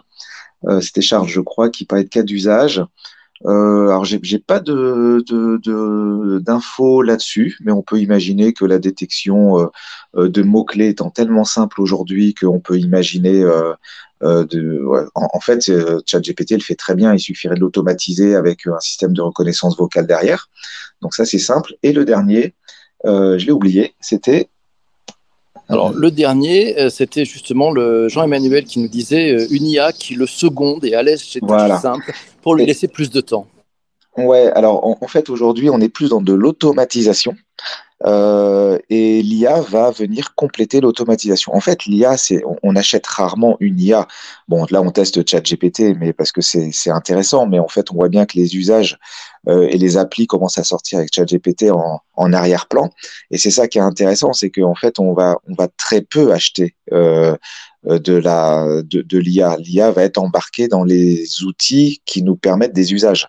c'était 0.80 1.02
Charles, 1.02 1.28
je 1.28 1.40
crois, 1.40 1.70
qui 1.70 1.84
parlait 1.84 2.04
de 2.04 2.08
cas 2.08 2.22
d'usage. 2.22 2.82
Euh, 3.46 3.88
alors 3.88 4.04
j'ai, 4.04 4.38
pas 4.38 4.60
de, 4.60 5.24
de, 5.26 6.38
d'infos 6.40 7.02
là-dessus, 7.02 7.56
mais 7.62 7.72
on 7.72 7.82
peut 7.82 7.98
imaginer 7.98 8.52
que 8.52 8.64
la 8.64 8.78
détection 8.78 9.70
de 10.14 10.42
mots 10.42 10.64
clés 10.64 10.88
étant 10.88 11.10
tellement 11.10 11.44
simple 11.44 11.80
aujourd'hui 11.80 12.34
qu'on 12.34 12.60
peut 12.60 12.78
imaginer 12.78 13.44
euh, 14.22 14.44
de, 14.44 14.84
en, 15.14 15.40
fait, 15.40 15.66
euh, 15.70 16.00
ChatGPT 16.04 16.52
le 16.52 16.60
fait 16.60 16.74
très 16.74 16.94
bien. 16.94 17.14
Il 17.14 17.20
suffirait 17.20 17.54
de 17.54 17.60
l'automatiser 17.60 18.34
avec 18.34 18.66
un 18.66 18.80
système 18.80 19.12
de 19.12 19.22
reconnaissance 19.22 19.78
vocale 19.78 20.06
derrière. 20.06 20.50
Donc 21.00 21.14
ça, 21.14 21.24
c'est 21.24 21.38
simple. 21.38 21.74
Et 21.82 21.92
le 21.92 22.04
dernier, 22.04 22.54
euh, 23.06 23.38
je 23.38 23.46
l'ai 23.46 23.52
oublié, 23.52 23.94
c'était 24.00 24.50
alors, 25.70 25.92
le 25.92 26.10
dernier, 26.10 26.90
c'était 26.90 27.24
justement 27.24 27.70
le 27.70 28.08
Jean-Emmanuel 28.08 28.64
qui 28.64 28.80
nous 28.80 28.88
disait 28.88 29.46
une 29.50 29.66
IA 29.66 29.92
qui 29.92 30.14
le 30.14 30.26
seconde 30.26 30.84
et 30.84 30.94
à 30.94 31.02
l'aise 31.02 31.24
c'est 31.26 31.40
voilà. 31.42 31.78
simple 31.78 32.12
pour 32.42 32.54
lui 32.54 32.66
laisser 32.66 32.88
plus 32.88 33.10
de 33.10 33.20
temps. 33.20 33.46
Ouais, 34.16 34.50
alors 34.54 34.84
en 34.84 35.06
fait, 35.06 35.30
aujourd'hui, 35.30 35.70
on 35.70 35.80
est 35.80 35.88
plus 35.88 36.10
dans 36.10 36.20
de 36.20 36.32
l'automatisation. 36.32 37.36
Euh, 38.06 38.78
et 38.88 39.22
l'IA 39.22 39.60
va 39.60 39.90
venir 39.90 40.34
compléter 40.34 40.80
l'automatisation. 40.80 41.54
En 41.54 41.60
fait, 41.60 41.84
l'IA, 41.84 42.16
c'est 42.16 42.42
on, 42.62 42.74
achète 42.76 43.06
rarement 43.06 43.56
une 43.60 43.78
IA. 43.78 44.08
Bon, 44.48 44.66
là, 44.70 44.80
on 44.80 44.90
teste 44.90 45.28
ChatGPT, 45.28 45.96
mais 45.98 46.12
parce 46.12 46.32
que 46.32 46.40
c'est 46.40 46.90
intéressant. 46.90 47.46
Mais 47.46 47.58
en 47.58 47.68
fait, 47.68 47.90
on 47.90 47.96
voit 47.96 48.08
bien 48.08 48.24
que 48.24 48.38
les 48.38 48.56
usages 48.56 48.98
euh, 49.48 49.68
et 49.70 49.76
les 49.76 49.98
applis 49.98 50.26
commencent 50.26 50.58
à 50.58 50.64
sortir 50.64 50.98
avec 50.98 51.14
ChatGPT 51.14 51.70
en, 51.70 52.00
en 52.14 52.32
arrière-plan. 52.32 52.90
Et 53.30 53.36
c'est 53.38 53.50
ça 53.50 53.68
qui 53.68 53.78
est 53.78 53.82
intéressant, 53.82 54.32
c'est 54.32 54.50
qu'en 54.50 54.74
fait, 54.74 54.98
on 54.98 55.12
va 55.12 55.38
on 55.48 55.54
va 55.54 55.68
très 55.68 56.00
peu 56.00 56.32
acheter. 56.32 56.74
Euh, 56.92 57.36
de 57.84 58.12
la 58.12 58.82
de, 58.82 59.00
de 59.00 59.18
l'IA. 59.18 59.56
L'IA 59.58 59.90
va 59.90 60.02
être 60.02 60.18
embarquée 60.18 60.68
dans 60.68 60.84
les 60.84 61.42
outils 61.44 62.02
qui 62.04 62.22
nous 62.22 62.36
permettent 62.36 62.74
des 62.74 62.92
usages. 62.92 63.26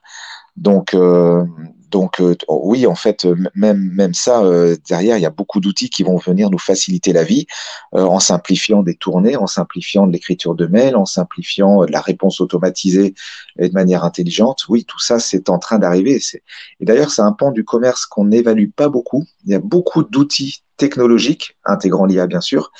Donc, 0.57 0.93
euh, 0.93 1.43
donc 1.91 2.21
euh, 2.21 2.35
oui, 2.47 2.87
en 2.87 2.95
fait, 2.95 3.27
même 3.53 3.91
même 3.93 4.13
ça 4.13 4.43
euh, 4.43 4.77
derrière, 4.87 5.17
il 5.17 5.21
y 5.21 5.25
a 5.25 5.29
beaucoup 5.29 5.59
d'outils 5.59 5.89
qui 5.89 6.03
vont 6.03 6.17
venir 6.17 6.49
nous 6.49 6.57
faciliter 6.57 7.11
la 7.11 7.23
vie 7.23 7.45
euh, 7.93 8.03
en 8.03 8.19
simplifiant 8.19 8.81
des 8.81 8.95
tournées, 8.95 9.35
en 9.35 9.45
simplifiant 9.45 10.07
de 10.07 10.13
l'écriture 10.13 10.55
de 10.55 10.67
mails, 10.67 10.95
en 10.95 11.05
simplifiant 11.05 11.85
de 11.85 11.91
la 11.91 11.99
réponse 12.01 12.39
automatisée 12.39 13.13
et 13.59 13.67
de 13.67 13.73
manière 13.73 14.05
intelligente. 14.05 14.63
Oui, 14.69 14.85
tout 14.85 14.99
ça, 14.99 15.19
c'est 15.19 15.49
en 15.49 15.59
train 15.59 15.79
d'arriver. 15.79 16.19
Et 16.79 16.85
d'ailleurs, 16.85 17.11
c'est 17.11 17.21
un 17.21 17.33
pan 17.33 17.51
du 17.51 17.65
commerce 17.65 18.05
qu'on 18.05 18.25
n'évalue 18.25 18.69
pas 18.73 18.87
beaucoup. 18.87 19.25
Il 19.45 19.51
y 19.51 19.55
a 19.55 19.59
beaucoup 19.59 20.03
d'outils 20.03 20.63
technologiques, 20.77 21.57
intégrant 21.65 22.05
l'IA 22.05 22.25
bien 22.25 22.41
sûr, 22.41 22.71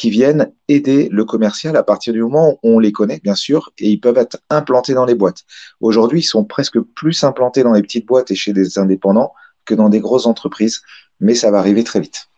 qui 0.00 0.08
viennent 0.08 0.50
aider 0.68 1.10
le 1.12 1.26
commercial 1.26 1.76
à 1.76 1.82
partir 1.82 2.14
du 2.14 2.22
moment 2.22 2.58
où 2.62 2.76
on 2.76 2.78
les 2.78 2.90
connaît, 2.90 3.20
bien 3.22 3.34
sûr, 3.34 3.70
et 3.76 3.90
ils 3.90 4.00
peuvent 4.00 4.16
être 4.16 4.38
implantés 4.48 4.94
dans 4.94 5.04
les 5.04 5.14
boîtes. 5.14 5.44
Aujourd'hui, 5.82 6.20
ils 6.20 6.22
sont 6.22 6.42
presque 6.42 6.80
plus 6.80 7.22
implantés 7.22 7.62
dans 7.62 7.74
les 7.74 7.82
petites 7.82 8.06
boîtes 8.06 8.30
et 8.30 8.34
chez 8.34 8.54
des 8.54 8.78
indépendants 8.78 9.34
que 9.66 9.74
dans 9.74 9.90
des 9.90 10.00
grosses 10.00 10.24
entreprises, 10.24 10.80
mais 11.20 11.34
ça 11.34 11.50
va 11.50 11.58
arriver 11.58 11.84
très 11.84 12.00
vite 12.00 12.29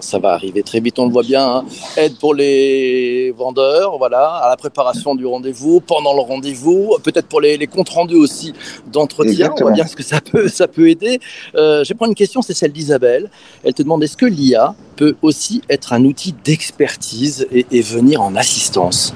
ça 0.00 0.18
va 0.18 0.30
arriver 0.30 0.62
très 0.62 0.80
vite, 0.80 0.98
on 0.98 1.06
le 1.06 1.12
voit 1.12 1.22
bien. 1.22 1.56
Hein. 1.56 1.64
Aide 1.96 2.18
pour 2.18 2.34
les 2.34 3.32
vendeurs, 3.32 3.98
voilà, 3.98 4.36
à 4.36 4.48
la 4.48 4.56
préparation 4.56 5.14
du 5.14 5.26
rendez-vous, 5.26 5.80
pendant 5.80 6.14
le 6.14 6.20
rendez-vous, 6.20 6.96
peut-être 7.02 7.28
pour 7.28 7.40
les, 7.40 7.66
comptes 7.66 7.88
rendus 7.88 8.16
aussi 8.16 8.52
d'entretien. 8.86 9.52
On 9.56 9.62
voit 9.62 9.72
bien 9.72 9.86
ce 9.86 9.96
que 9.96 10.02
ça 10.02 10.20
peut, 10.20 10.48
ça 10.48 10.68
peut 10.68 10.88
aider. 10.88 11.20
Euh, 11.54 11.84
je 11.84 11.88
vais 11.88 11.94
prendre 11.94 12.10
une 12.10 12.16
question, 12.16 12.42
c'est 12.42 12.54
celle 12.54 12.72
d'Isabelle. 12.72 13.30
Elle 13.62 13.74
te 13.74 13.82
demande 13.82 14.02
est-ce 14.02 14.16
que 14.16 14.26
l'IA 14.26 14.74
peut 14.96 15.16
aussi 15.22 15.62
être 15.68 15.92
un 15.92 16.04
outil 16.04 16.34
d'expertise 16.44 17.46
et, 17.50 17.82
venir 17.82 18.22
en 18.22 18.34
assistance? 18.36 19.14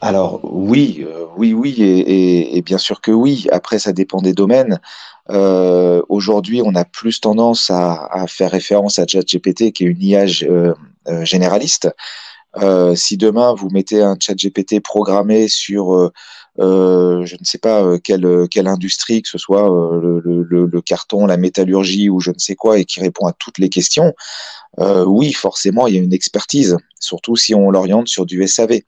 Alors 0.00 0.40
oui, 0.42 1.04
euh, 1.06 1.26
oui, 1.36 1.52
oui, 1.52 1.74
et, 1.78 2.62
bien 2.62 2.78
sûr 2.78 3.00
que 3.00 3.10
oui. 3.10 3.46
Après, 3.50 3.78
ça 3.78 3.92
dépend 3.92 4.20
des 4.20 4.32
domaines. 4.32 4.80
Euh, 5.30 6.02
aujourd'hui, 6.08 6.62
on 6.64 6.74
a 6.74 6.84
plus 6.84 7.20
tendance 7.20 7.70
à, 7.70 8.26
faire 8.28 8.50
référence 8.50 8.98
à 8.98 9.06
ChatGPT, 9.06 9.72
qui 9.72 9.84
est 9.84 9.88
une 9.88 10.02
IA 10.02 10.26
euh, 10.42 10.74
euh, 11.08 11.24
généraliste. 11.24 11.88
si 12.94 13.16
demain 13.16 13.54
vous 13.54 13.70
mettez 13.70 14.02
un 14.02 14.16
ChatGPT 14.18 14.80
programmé 14.80 15.48
sur 15.48 16.12
je 16.58 17.36
ne 17.40 17.44
sais 17.44 17.58
pas 17.58 17.98
quelle, 17.98 18.26
industrie, 18.66 19.22
que 19.22 19.28
ce 19.28 19.38
soit 19.38 19.62
le, 19.62 20.80
carton, 20.80 21.26
la 21.26 21.36
métallurgie 21.36 22.10
ou 22.10 22.20
je 22.20 22.30
ne 22.30 22.38
sais 22.38 22.56
quoi, 22.56 22.78
et 22.78 22.84
qui 22.84 23.00
répond 23.00 23.26
à 23.26 23.32
toutes 23.32 23.58
les 23.58 23.68
questions, 23.68 24.12
oui, 24.78 25.32
forcément, 25.32 25.86
il 25.86 25.94
y 25.94 25.98
a 25.98 26.02
une 26.02 26.12
expertise, 26.12 26.76
surtout 27.00 27.36
si 27.36 27.54
on 27.54 27.70
l'oriente 27.70 28.08
sur 28.08 28.26
du 28.26 28.46
SAV. 28.46 28.80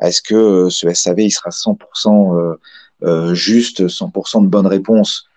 Est-ce 0.00 0.22
que 0.22 0.68
ce 0.70 0.92
SAV, 0.92 1.20
il 1.20 1.30
sera 1.30 1.50
100% 1.50 2.56
juste, 3.34 3.88
100% 3.88 4.42
de 4.42 4.48
bonnes 4.48 4.66
réponses? 4.66 5.28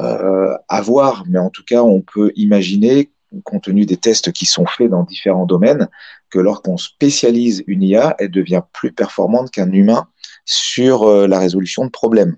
Euh, 0.00 0.56
à 0.68 0.80
voir, 0.80 1.24
mais 1.28 1.38
en 1.38 1.50
tout 1.50 1.64
cas, 1.64 1.82
on 1.82 2.00
peut 2.00 2.32
imaginer, 2.36 3.10
compte 3.44 3.64
tenu 3.64 3.86
des 3.86 3.96
tests 3.96 4.32
qui 4.32 4.46
sont 4.46 4.66
faits 4.66 4.90
dans 4.90 5.02
différents 5.02 5.46
domaines, 5.46 5.88
que 6.30 6.38
lorsqu'on 6.38 6.76
spécialise 6.76 7.62
une 7.66 7.82
IA, 7.82 8.16
elle 8.18 8.30
devient 8.30 8.62
plus 8.72 8.92
performante 8.92 9.50
qu'un 9.50 9.70
humain 9.70 10.08
sur 10.44 11.04
euh, 11.04 11.26
la 11.26 11.38
résolution 11.38 11.84
de 11.84 11.90
problèmes. 11.90 12.36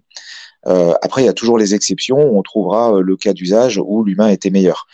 Euh, 0.67 0.95
après, 1.03 1.23
il 1.23 1.27
y 1.27 1.29
a 1.29 1.33
toujours 1.33 1.59
les 1.59 1.75
exceptions. 1.75 2.19
On 2.19 2.43
trouvera 2.43 2.97
euh, 2.97 3.01
le 3.01 3.17
cas 3.17 3.33
d'usage 3.33 3.81
où 3.85 4.05
l'humain 4.05 4.29
était 4.29 4.51
meilleur. 4.51 4.87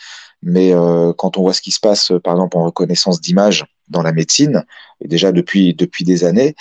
Mais 0.43 0.73
euh, 0.73 1.13
quand 1.13 1.37
on 1.37 1.41
voit 1.41 1.53
ce 1.53 1.61
qui 1.61 1.71
se 1.71 1.79
passe, 1.79 2.11
par 2.23 2.33
exemple, 2.33 2.57
en 2.57 2.65
reconnaissance 2.65 3.21
d'image 3.21 3.65
dans 3.89 4.01
la 4.01 4.11
médecine, 4.11 4.63
et 5.01 5.07
déjà 5.07 5.31
depuis 5.31 5.73
depuis 5.73 6.03
des 6.03 6.23
années, 6.23 6.55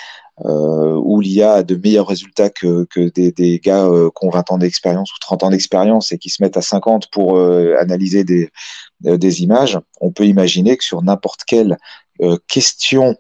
euh, 0.45 1.01
où 1.03 1.21
l'IA 1.21 1.55
a 1.55 1.63
de 1.63 1.77
meilleurs 1.77 2.09
résultats 2.09 2.51
que, 2.51 2.85
que 2.85 3.11
des, 3.11 3.33
des 3.33 3.59
gars 3.59 3.85
euh, 3.85 4.11
qui 4.11 4.27
ont 4.27 4.31
20 4.31 4.51
ans 4.51 4.59
d'expérience 4.59 5.13
ou 5.13 5.19
30 5.21 5.45
ans 5.45 5.51
d'expérience 5.51 6.11
et 6.13 6.19
qui 6.19 6.31
se 6.31 6.43
mettent 6.43 6.57
à 6.57 6.63
50 6.63 7.11
pour 7.11 7.37
euh, 7.37 7.77
analyser 7.79 8.25
des, 8.25 8.51
euh, 9.07 9.17
des 9.19 9.43
images, 9.43 9.79
on 10.01 10.11
peut 10.11 10.27
imaginer 10.27 10.77
que 10.77 10.85
sur 10.85 11.03
n'importe 11.03 11.45
quelle 11.45 11.77
question 12.47 13.17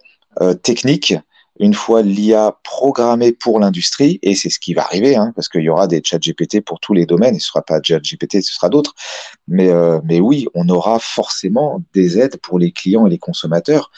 technique, 0.62 1.14
une 1.61 1.75
fois 1.75 2.03
l'IA 2.03 2.57
programmée 2.65 3.33
pour 3.33 3.61
l'industrie, 3.61 4.19
et 4.23 4.35
c'est 4.35 4.51
ce 4.51 4.59
qui 4.59 4.75
va 4.75 4.83
arriver, 4.83 5.17
hein, 5.17 5.33
parce 5.35 5.49
qu'il 5.49 5.63
y 5.63 5.69
aura 5.69 5.87
des 5.87 6.03
chats 6.05 6.19
GPT 6.19 6.61
pour 6.61 6.81
tous 6.81 6.95
les 6.95 7.07
domaines, 7.07 7.37
et 7.37 7.39
ce 7.39 7.49
sera 7.49 7.63
pas 7.63 7.81
chat 7.83 8.01
GPT, 8.01 8.43
ce 8.43 8.55
sera 8.55 8.69
d'autres, 8.69 8.95
mais, 9.49 9.71
mais 10.05 10.21
oui, 10.21 10.47
on 10.55 10.69
aura 10.69 10.99
forcément 10.99 11.83
des 11.93 12.19
aides 12.19 12.39
pour 12.39 12.59
les 12.59 12.73
clients 12.73 13.07
et 13.07 13.11
les 13.11 13.19
consommateurs 13.19 13.91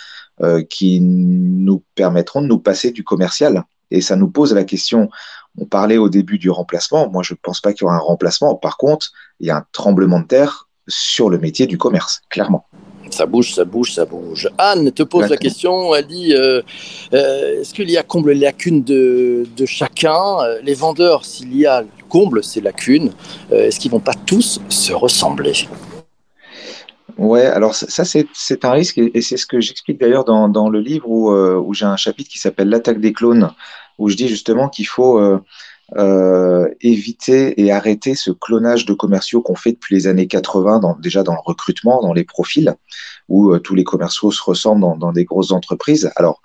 euh, 0.43 0.65
qui 0.65 1.01
nous 1.01 1.85
permettront 1.95 2.43
de 2.43 2.49
nous 2.49 2.59
passer 2.59 2.91
du 2.91 3.05
commercial. 3.05 3.63
Et 3.93 4.01
ça 4.01 4.17
nous 4.17 4.29
pose 4.29 4.53
la 4.53 4.65
question, 4.65 5.09
on 5.57 5.65
parlait 5.65 5.97
au 5.97 6.09
début 6.09 6.39
du 6.39 6.51
remplacement, 6.51 7.09
moi 7.09 7.23
je 7.23 7.35
ne 7.35 7.39
pense 7.41 7.61
pas 7.61 7.73
qu'il 7.73 7.83
y 7.83 7.85
aura 7.85 7.95
un 7.95 8.01
remplacement, 8.01 8.57
par 8.57 8.77
contre, 8.77 9.13
il 9.39 9.47
y 9.47 9.51
a 9.51 9.59
un 9.59 9.67
tremblement 9.71 10.19
de 10.19 10.27
terre 10.27 10.69
sur 10.89 11.31
le 11.31 11.39
métier 11.39 11.69
du 11.69 11.79
commerce, 11.79 12.21
clairement. 12.31 12.67
Ça 13.15 13.27
bouge, 13.27 13.55
ça 13.55 13.65
bouge, 13.65 13.93
ça 13.93 14.05
bouge. 14.05 14.49
Anne 14.59 14.91
te 14.91 15.05
pose 15.05 15.31
la 15.31 15.37
question, 15.37 15.95
elle 15.95 16.07
dit, 16.09 16.35
euh, 16.35 16.63
euh, 17.13 17.61
est-ce 17.61 17.73
que 17.73 17.85
l'IA 17.85 18.03
comble 18.03 18.33
les 18.33 18.41
lacunes 18.41 18.83
de, 18.83 19.47
de 19.57 19.67
chacun 19.67 20.39
Les 20.65 20.75
vendeurs, 20.75 21.25
s'il 21.25 21.51
l'IA 21.51 21.85
comble 22.09 22.43
ces 22.43 22.61
lacunes, 22.61 23.13
est-ce 23.53 23.79
qu'ils 23.79 23.93
vont 23.93 24.01
pas 24.01 24.15
tous 24.27 24.61
se 24.69 24.93
ressembler? 24.93 25.53
Ouais, 27.17 27.47
alors 27.47 27.77
ça, 27.77 28.05
c'est 28.05 28.65
un 28.65 28.73
risque 28.73 28.99
et, 28.99 29.21
c'est 29.21 29.37
ce 29.37 29.47
que 29.47 29.61
j'explique 29.61 30.01
d'ailleurs 30.01 30.25
dans, 30.25 30.49
dans, 30.49 30.69
le 30.69 30.81
livre 30.81 31.09
où, 31.09 31.31
euh, 31.31 31.57
où 31.57 31.73
j'ai 31.73 31.87
un 31.87 31.97
chapitre 31.97 32.29
qui 32.29 32.41
s'appelle 32.41 32.69
l'attaque 32.69 33.01
des 33.01 33.13
clones, 33.13 33.53
où 33.99 34.09
je 34.09 34.17
dis 34.17 34.27
justement 34.27 34.69
qu'il 34.69 34.89
faut 34.89 35.21
euh, 35.97 36.45
euh, 36.65 36.69
éviter 36.81 37.61
et 37.61 37.73
arrêter 37.73 38.15
ce 38.15 38.31
clonage 38.31 38.87
de 38.87 38.95
commerciaux 38.95 39.43
qu'on 39.43 39.55
fait 39.55 39.73
depuis 39.73 39.95
les 39.95 40.07
années 40.07 40.27
80, 40.27 40.81
dans, 40.81 40.97
déjà 40.99 41.23
dans 41.23 41.33
le 41.33 41.41
recrutement, 41.45 42.03
dans 42.03 42.13
les 42.13 42.25
profils, 42.25 42.75
où 43.29 43.57
tous 43.59 43.75
les 43.75 43.85
commerciaux 43.85 44.31
se 44.31 44.43
ressemblent 44.43 44.99
dans, 44.99 45.13
des 45.13 45.25
grosses 45.25 45.53
entreprises. 45.53 46.11
Alors, 46.17 46.43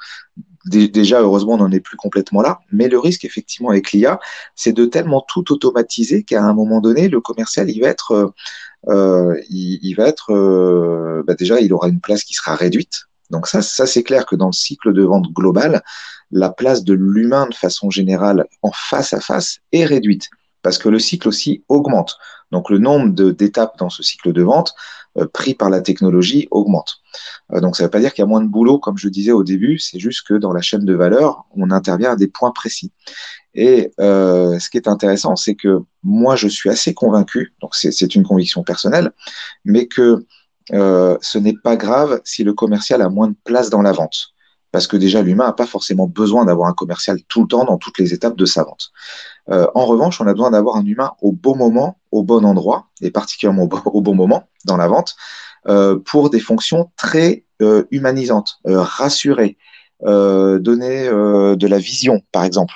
déjà, 0.66 1.22
heureusement, 1.22 1.54
on 1.54 1.58
n'en 1.58 1.72
est 1.72 1.80
plus 1.80 1.98
complètement 1.98 2.42
là. 2.42 2.60
Mais 2.72 2.88
le 2.88 3.00
risque, 3.00 3.26
effectivement, 3.26 3.70
avec 3.70 3.92
l'IA, 3.92 4.20
c'est 4.56 4.74
de 4.74 4.86
tellement 4.86 5.24
tout 5.28 5.52
automatiser 5.52 6.24
qu'à 6.24 6.44
un 6.44 6.54
moment 6.54 6.82
donné, 6.82 7.08
le 7.08 7.22
commercial, 7.22 7.70
il 7.70 7.82
va 7.82 7.88
être, 7.88 8.34
euh, 8.88 9.36
il, 9.50 9.94
va 9.96 10.08
être, 10.08 10.34
euh, 10.34 11.24
bah 11.26 11.36
déjà, 11.36 11.60
il 11.60 11.74
aura 11.74 11.90
une 11.90 12.02
place 12.02 12.24
qui 12.24 12.34
sera 12.34 12.56
réduite. 12.56 13.09
Donc 13.30 13.48
ça, 13.48 13.62
ça 13.62 13.86
c'est 13.86 14.04
clair 14.04 14.26
que 14.26 14.36
dans 14.36 14.48
le 14.48 14.54
cycle 14.54 14.94
de 14.94 15.04
vente 15.04 15.32
global, 15.34 15.84
la 16.32 16.50
place 16.50 16.84
de 16.84 16.94
l'humain 16.94 17.48
de 17.48 17.56
façon 17.56 17.90
générale 17.90 18.46
en 18.62 18.72
face 18.72 19.14
à 19.14 19.20
face 19.20 19.60
est 19.72 19.86
réduite 19.86 20.30
parce 20.62 20.78
que 20.78 20.90
le 20.90 21.00
cycle 21.00 21.28
aussi 21.28 21.64
augmente. 21.70 22.18
Donc 22.52 22.70
le 22.70 22.80
nombre 22.80 23.10
d'étapes 23.32 23.78
dans 23.78 23.90
ce 23.90 24.04
cycle 24.04 24.34
de 24.34 24.42
vente 24.42 24.74
euh, 25.18 25.26
pris 25.26 25.54
par 25.54 25.70
la 25.70 25.82
technologie 25.82 26.48
augmente. 26.52 26.98
Euh, 27.54 27.62
donc 27.62 27.76
ça 27.76 27.84
ne 27.84 27.88
veut 27.88 27.92
pas 27.92 28.00
dire 28.00 28.14
qu'il 28.14 28.22
y 28.22 28.24
a 28.24 28.28
moins 28.28 28.42
de 28.42 28.48
boulot, 28.48 28.80
comme 28.80 28.98
je 28.98 29.08
disais 29.08 29.32
au 29.32 29.44
début, 29.44 29.80
c'est 29.80 30.00
juste 30.00 30.28
que 30.28 30.34
dans 30.34 30.52
la 30.52 30.62
chaîne 30.62 30.86
de 30.86 30.94
valeur, 30.94 31.46
on 31.56 31.72
intervient 31.72 32.12
à 32.12 32.16
des 32.16 32.28
points 32.28 32.52
précis. 32.52 32.92
Et 33.54 33.92
euh, 34.00 34.60
ce 34.60 34.70
qui 34.70 34.78
est 34.78 34.88
intéressant, 34.88 35.36
c'est 35.36 35.56
que 35.56 35.80
moi, 36.04 36.36
je 36.36 36.48
suis 36.48 36.70
assez 36.70 36.94
convaincu, 36.94 37.54
donc 37.62 37.76
c'est 37.76 38.16
une 38.16 38.24
conviction 38.24 38.64
personnelle, 38.64 39.12
mais 39.66 39.88
que 39.88 40.26
euh, 40.74 41.18
ce 41.22 41.38
n'est 41.38 41.56
pas 41.56 41.76
grave 41.76 42.22
si 42.24 42.44
le 42.44 42.54
commercial 42.54 43.02
a 43.02 43.10
moins 43.10 43.28
de 43.28 43.36
place 43.44 43.70
dans 43.70 43.82
la 43.82 43.92
vente 43.92 44.34
parce 44.72 44.86
que 44.86 44.98
déjà 44.98 45.24
l'humain 45.24 45.48
n'a 45.48 45.54
pas 45.54 45.66
forcément 45.66 46.06
besoin 46.06 46.46
d'avoir 46.46 46.70
un 46.70 46.74
commercial 46.74 47.20
tout 47.28 47.42
le 47.42 47.48
temps 47.48 47.66
dans 47.66 47.80
toutes 47.80 47.98
les 47.98 48.14
étapes 48.14 48.38
de 48.38 48.46
sa 48.46 48.64
vente. 48.64 48.92
Euh, 49.50 49.66
en 49.74 49.86
revanche, 49.86 50.22
on 50.22 50.28
a 50.28 50.34
besoin 50.34 50.52
d'avoir 50.52 50.76
un 50.76 50.86
humain 50.86 51.14
au 51.24 51.32
bon 51.32 51.56
moment, 51.56 51.98
au 52.12 52.22
bon 52.22 52.46
endroit, 52.46 52.88
et 53.02 53.10
particulièrement 53.10 53.64
au, 53.64 54.02
bon 54.02 54.14
moment 54.14 54.44
dans 54.66 54.78
la 54.78 54.88
vente, 54.88 55.16
euh, 55.68 55.98
pour 55.98 56.30
des 56.30 56.40
fonctions 56.40 56.92
très 56.98 57.46
humanisantes, 57.90 58.60
rassurer, 58.64 59.58
donner 60.02 61.10
de 61.10 61.68
la 61.68 61.78
vision, 61.78 62.22
par 62.32 62.46
exemple. 62.46 62.76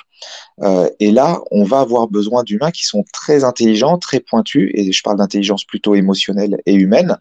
et 1.00 1.10
là, 1.10 1.40
on 1.52 1.64
va 1.64 1.78
avoir 1.78 2.08
besoin 2.08 2.42
d'humains 2.42 2.70
qui 2.70 2.84
sont 2.84 3.02
très 3.12 3.44
intelligents, 3.44 3.96
très 3.98 4.20
pointus, 4.20 4.70
et 4.74 4.92
je 4.92 5.02
parle 5.02 5.16
d'intelligence 5.16 5.64
plutôt 5.64 5.94
émotionnelle 5.94 6.58
et 6.66 6.74
humaine. 6.74 7.16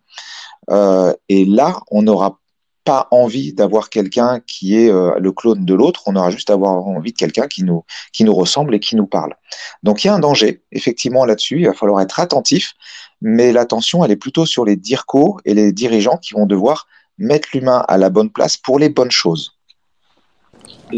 Et 0.69 1.45
là, 1.45 1.79
on 1.91 2.07
aura 2.07 2.39
pas 2.83 3.07
envie 3.11 3.53
d'avoir 3.53 3.89
quelqu'un 3.89 4.41
qui 4.45 4.77
est 4.77 4.89
euh, 4.89 5.17
le 5.19 5.31
clone 5.31 5.65
de 5.65 5.73
l'autre, 5.73 6.03
on 6.05 6.15
aura 6.15 6.31
juste 6.31 6.49
avoir 6.49 6.85
envie 6.85 7.11
de 7.11 7.17
quelqu'un 7.17 7.47
qui 7.47 7.63
nous, 7.63 7.83
qui 8.11 8.23
nous 8.23 8.33
ressemble 8.33 8.75
et 8.75 8.79
qui 8.79 8.95
nous 8.95 9.07
parle. 9.07 9.35
Donc 9.83 10.03
il 10.03 10.07
y 10.07 10.09
a 10.09 10.13
un 10.13 10.19
danger, 10.19 10.63
effectivement, 10.71 11.25
là-dessus, 11.25 11.61
il 11.61 11.67
va 11.67 11.73
falloir 11.73 12.01
être 12.01 12.19
attentif, 12.19 12.73
mais 13.21 13.51
l'attention, 13.51 14.03
elle 14.03 14.11
est 14.11 14.17
plutôt 14.17 14.45
sur 14.45 14.65
les 14.65 14.75
dircos 14.75 15.37
et 15.45 15.53
les 15.53 15.71
dirigeants 15.71 16.17
qui 16.17 16.33
vont 16.33 16.45
devoir 16.45 16.87
mettre 17.17 17.49
l'humain 17.53 17.85
à 17.87 17.97
la 17.97 18.09
bonne 18.09 18.31
place 18.31 18.57
pour 18.57 18.79
les 18.79 18.89
bonnes 18.89 19.11
choses 19.11 19.52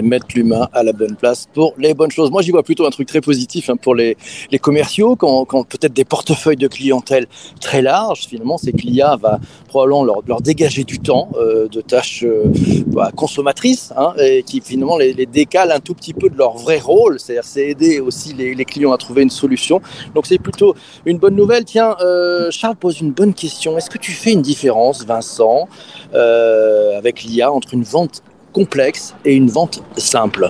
mettre 0.02 0.28
l'humain 0.36 0.68
à 0.74 0.84
la 0.84 0.94
bonne 0.94 1.16
place 1.16 1.48
pour 1.54 1.74
les 1.78 1.94
bonnes 1.94 2.12
choses. 2.12 2.32
Moi, 2.32 2.42
j'y 2.42 2.52
vois 2.52 2.64
plutôt 2.64 2.86
un 2.86 2.90
truc 2.90 3.08
très 3.08 3.22
positif 3.22 3.70
hein, 3.70 3.78
pour 3.78 3.96
les, 3.96 4.18
les 4.52 4.60
commerciaux, 4.60 5.16
quand, 5.16 5.46
quand 5.46 5.64
peut-être 5.68 5.94
des 5.94 6.06
portefeuilles 6.06 6.58
de 6.58 6.68
clientèle 6.68 7.28
très 7.62 7.82
larges, 7.82 8.28
finalement, 8.28 8.58
c'est 8.58 8.72
que 8.72 8.82
l'IA 8.82 9.16
va 9.16 9.40
probablement 9.68 10.04
leur, 10.04 10.22
leur, 10.28 10.42
dégager 10.42 10.84
du 10.84 11.00
temps 11.00 11.30
euh, 11.38 11.68
de 11.68 11.82
tâches 11.82 12.24
euh, 12.24 12.46
bah, 12.88 13.12
consommatrices, 13.16 13.94
hein, 13.98 14.14
qui 14.46 14.62
finalement 14.62 14.98
les, 14.98 15.14
les, 15.14 15.26
décale 15.26 15.72
un 15.72 15.80
tout 15.80 15.94
petit 15.94 16.14
peu 16.14 16.30
de 16.30 16.38
leur 16.38 16.58
vrai 16.58 16.80
rôle, 16.80 17.20
c'est-à-dire 17.20 17.44
c'est 17.44 17.68
aider 17.70 18.00
aussi 18.00 18.34
les, 18.34 18.54
les, 18.54 18.66
clients 18.66 18.92
à 18.92 18.98
trouver 18.98 19.24
une 19.24 19.30
solution. 19.30 19.82
Donc 20.14 20.28
c'est 20.28 20.38
plutôt 20.38 20.76
une 21.06 21.18
bonne 21.18 21.36
nouvelle. 21.36 21.66
Tiens, 21.66 21.96
euh, 22.02 22.52
Charles 22.52 22.76
pose 22.76 23.02
une 23.02 23.12
bonne 23.12 23.34
question. 23.34 23.78
Est-ce 23.78 23.90
que 23.90 23.98
tu 23.98 24.12
fais 24.12 24.32
une 24.32 24.42
différence, 24.42 25.06
Vincent, 25.06 25.68
avec 26.14 27.24
l'IA 27.24 27.52
entre 27.52 27.74
une 27.74 27.84
vente 27.84 28.22
complexe 28.56 29.14
et 29.26 29.36
une 29.36 29.50
vente 29.50 29.84
simple 29.98 30.50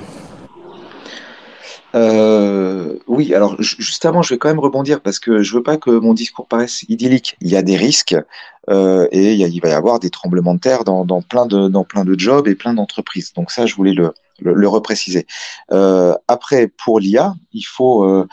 euh, 1.95 2.99
oui, 3.07 3.33
alors 3.33 3.55
juste 3.61 4.03
avant, 4.03 4.21
je 4.21 4.33
vais 4.33 4.37
quand 4.37 4.49
même 4.49 4.59
rebondir 4.59 4.99
parce 4.99 5.17
que 5.17 5.41
je 5.41 5.55
veux 5.55 5.63
pas 5.63 5.77
que 5.77 5.91
mon 5.91 6.13
discours 6.13 6.45
paraisse 6.45 6.83
idyllique. 6.89 7.37
Il 7.39 7.47
y 7.47 7.55
a 7.55 7.61
des 7.61 7.77
risques 7.77 8.17
euh, 8.69 9.07
et 9.13 9.33
il, 9.35 9.61
va 9.61 9.69
y 9.69 9.71
avoir 9.71 9.99
des 9.99 10.09
tremblements 10.09 10.55
de 10.55 10.59
terre 10.59 10.83
dans, 10.83 11.05
plein 11.21 11.45
de 11.45 12.19
jobs 12.19 12.49
et 12.49 12.55
plein 12.55 12.73
d'entreprises. 12.73 13.31
Donc 13.31 13.49
ça, 13.49 13.65
je 13.65 13.75
voulais 13.75 13.93
le 13.93 14.13
le, 14.39 14.67
repréciser. 14.67 15.25
Euh, 15.71 16.13
après, 16.27 16.67
pour 16.67 16.99
l'IA, 16.99 17.33
il 17.53 17.63
faut 17.63 18.27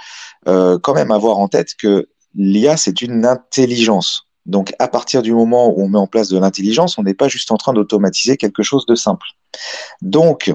quand 0.45 0.95
même 0.95 1.13
avoir 1.13 1.39
en 1.39 1.47
tête 1.47 1.77
que 1.79 2.09
l'IA 2.35 2.77
c'est 2.77 3.01
une 3.01 3.25
intelligence. 3.25 4.27
Donc, 4.45 4.75
à 4.81 4.89
partir 4.89 5.23
du 5.23 5.33
moment 5.33 5.69
où 5.69 5.83
on 5.83 5.89
met 5.89 5.99
en 5.99 6.09
place 6.09 6.29
de 6.29 6.39
l'intelligence, 6.39 6.99
on 6.99 7.05
n'est 7.05 7.15
pas 7.15 7.29
juste 7.29 7.53
en 7.53 7.57
train 7.57 7.73
d'automatiser 7.73 8.37
quelque 8.37 8.65
chose 8.65 8.87
de 8.87 8.97
simple. 8.97 9.29
Donc, 10.01 10.53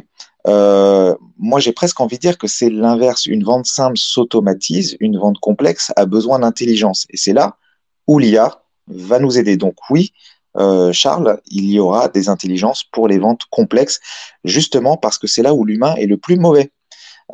euh, 0.48 1.16
moi, 1.38 1.60
j'ai 1.60 1.74
presque 1.74 2.00
envie 2.00 2.18
de 2.18 2.22
dire 2.22 2.38
que 2.38 2.48
c'est 2.48 2.70
l'inverse. 2.70 3.26
Une 3.26 3.44
vente 3.44 3.66
simple 3.66 3.98
s'automatise, 3.98 4.98
une 5.00 5.18
vente 5.18 5.40
complexe 5.40 5.92
a 5.96 6.06
besoin 6.06 6.40
d'intelligence. 6.40 7.06
Et 7.10 7.18
c'est 7.18 7.34
là 7.34 7.58
où 8.08 8.20
l'IA 8.20 8.62
va 8.88 9.20
nous 9.20 9.38
aider. 9.38 9.58
Donc, 9.58 9.76
oui, 9.90 10.14
euh, 10.58 10.92
Charles, 10.92 11.40
il 11.48 11.70
y 11.70 11.80
aura 11.80 12.08
des 12.08 12.30
intelligences 12.30 12.84
pour 12.84 13.08
les 13.08 13.20
ventes 13.20 13.44
complexes, 13.52 14.00
justement 14.44 14.98
parce 14.98 15.18
que 15.18 15.28
c'est 15.28 15.44
là 15.44 15.54
où 15.54 15.66
l'humain 15.66 15.96
est 15.96 16.08
le 16.08 16.18
plus 16.18 16.38
mauvais. 16.38 16.72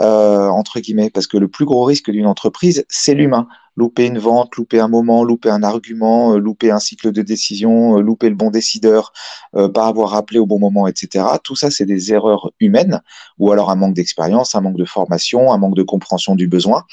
Euh, 0.02 0.48
entre 0.48 0.80
guillemets, 0.80 1.12
parce 1.12 1.28
que 1.28 1.38
le 1.38 1.48
plus 1.48 1.66
gros 1.66 1.84
risque 1.84 2.10
d'une 2.10 2.26
entreprise, 2.26 2.84
c'est 2.90 3.14
l'humain 3.14 3.48
louper 3.76 4.06
une 4.06 4.20
vente, 4.20 4.56
louper 4.56 4.80
un 4.80 4.88
moment, 4.88 5.24
louper 5.24 5.50
un 5.50 5.64
argument, 5.64 6.34
euh, 6.34 6.38
louper 6.38 6.72
un 6.72 6.80
cycle 6.80 7.12
de 7.12 7.22
décision, 7.22 7.98
euh, 7.98 8.02
louper 8.02 8.30
le 8.30 8.36
bon 8.36 8.50
décideur, 8.50 9.12
euh, 9.56 9.68
pas 9.70 9.88
avoir 9.88 10.14
appelé 10.14 10.40
au 10.40 10.46
bon 10.46 10.60
moment, 10.60 10.88
etc. 10.88 11.26
Tout 11.44 11.56
ça, 11.56 11.72
c'est 11.72 11.86
des 11.86 12.14
erreurs 12.14 12.52
humaines, 12.60 13.02
ou 13.40 13.52
alors 13.52 13.72
un 13.72 13.76
manque 13.76 13.96
d'expérience, 13.96 14.56
un 14.56 14.62
manque 14.62 14.78
de 14.78 14.86
formation, 14.86 15.52
un 15.52 15.58
manque 15.58 15.76
de 15.76 15.84
compréhension 15.84 16.36
du 16.36 16.48
besoin. 16.48 16.84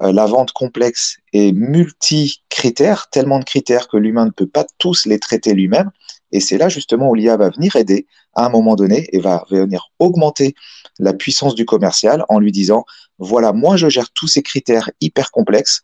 la 0.00 0.26
vente 0.26 0.52
complexe 0.52 1.18
est 1.32 1.52
multi-critères, 1.52 3.08
tellement 3.10 3.38
de 3.38 3.44
critères 3.44 3.88
que 3.88 3.96
l'humain 3.96 4.26
ne 4.26 4.30
peut 4.30 4.46
pas 4.46 4.66
tous 4.78 5.06
les 5.06 5.18
traiter 5.18 5.54
lui-même. 5.54 5.90
Et 6.32 6.40
c'est 6.40 6.58
là 6.58 6.68
justement 6.68 7.08
où 7.08 7.14
l'IA 7.14 7.36
va 7.36 7.50
venir 7.50 7.76
aider 7.76 8.06
à 8.34 8.46
un 8.46 8.48
moment 8.50 8.74
donné 8.76 9.08
et 9.12 9.20
va 9.20 9.44
venir 9.50 9.90
augmenter 9.98 10.54
la 10.98 11.12
puissance 11.12 11.54
du 11.54 11.64
commercial 11.64 12.24
en 12.28 12.38
lui 12.38 12.52
disant, 12.52 12.84
voilà, 13.18 13.52
moi 13.52 13.76
je 13.76 13.88
gère 13.88 14.10
tous 14.10 14.28
ces 14.28 14.42
critères 14.42 14.90
hyper 15.00 15.30
complexes 15.30 15.82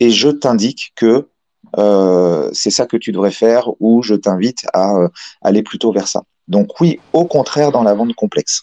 et 0.00 0.10
je 0.10 0.28
t'indique 0.28 0.92
que 0.96 1.28
euh, 1.78 2.50
c'est 2.52 2.70
ça 2.70 2.86
que 2.86 2.96
tu 2.96 3.12
devrais 3.12 3.30
faire 3.30 3.70
ou 3.80 4.02
je 4.02 4.14
t'invite 4.14 4.66
à 4.72 4.96
euh, 4.96 5.08
aller 5.42 5.62
plutôt 5.62 5.92
vers 5.92 6.08
ça. 6.08 6.22
Donc 6.48 6.80
oui, 6.80 7.00
au 7.12 7.24
contraire 7.24 7.72
dans 7.72 7.82
la 7.82 7.94
vente 7.94 8.14
complexe. 8.14 8.62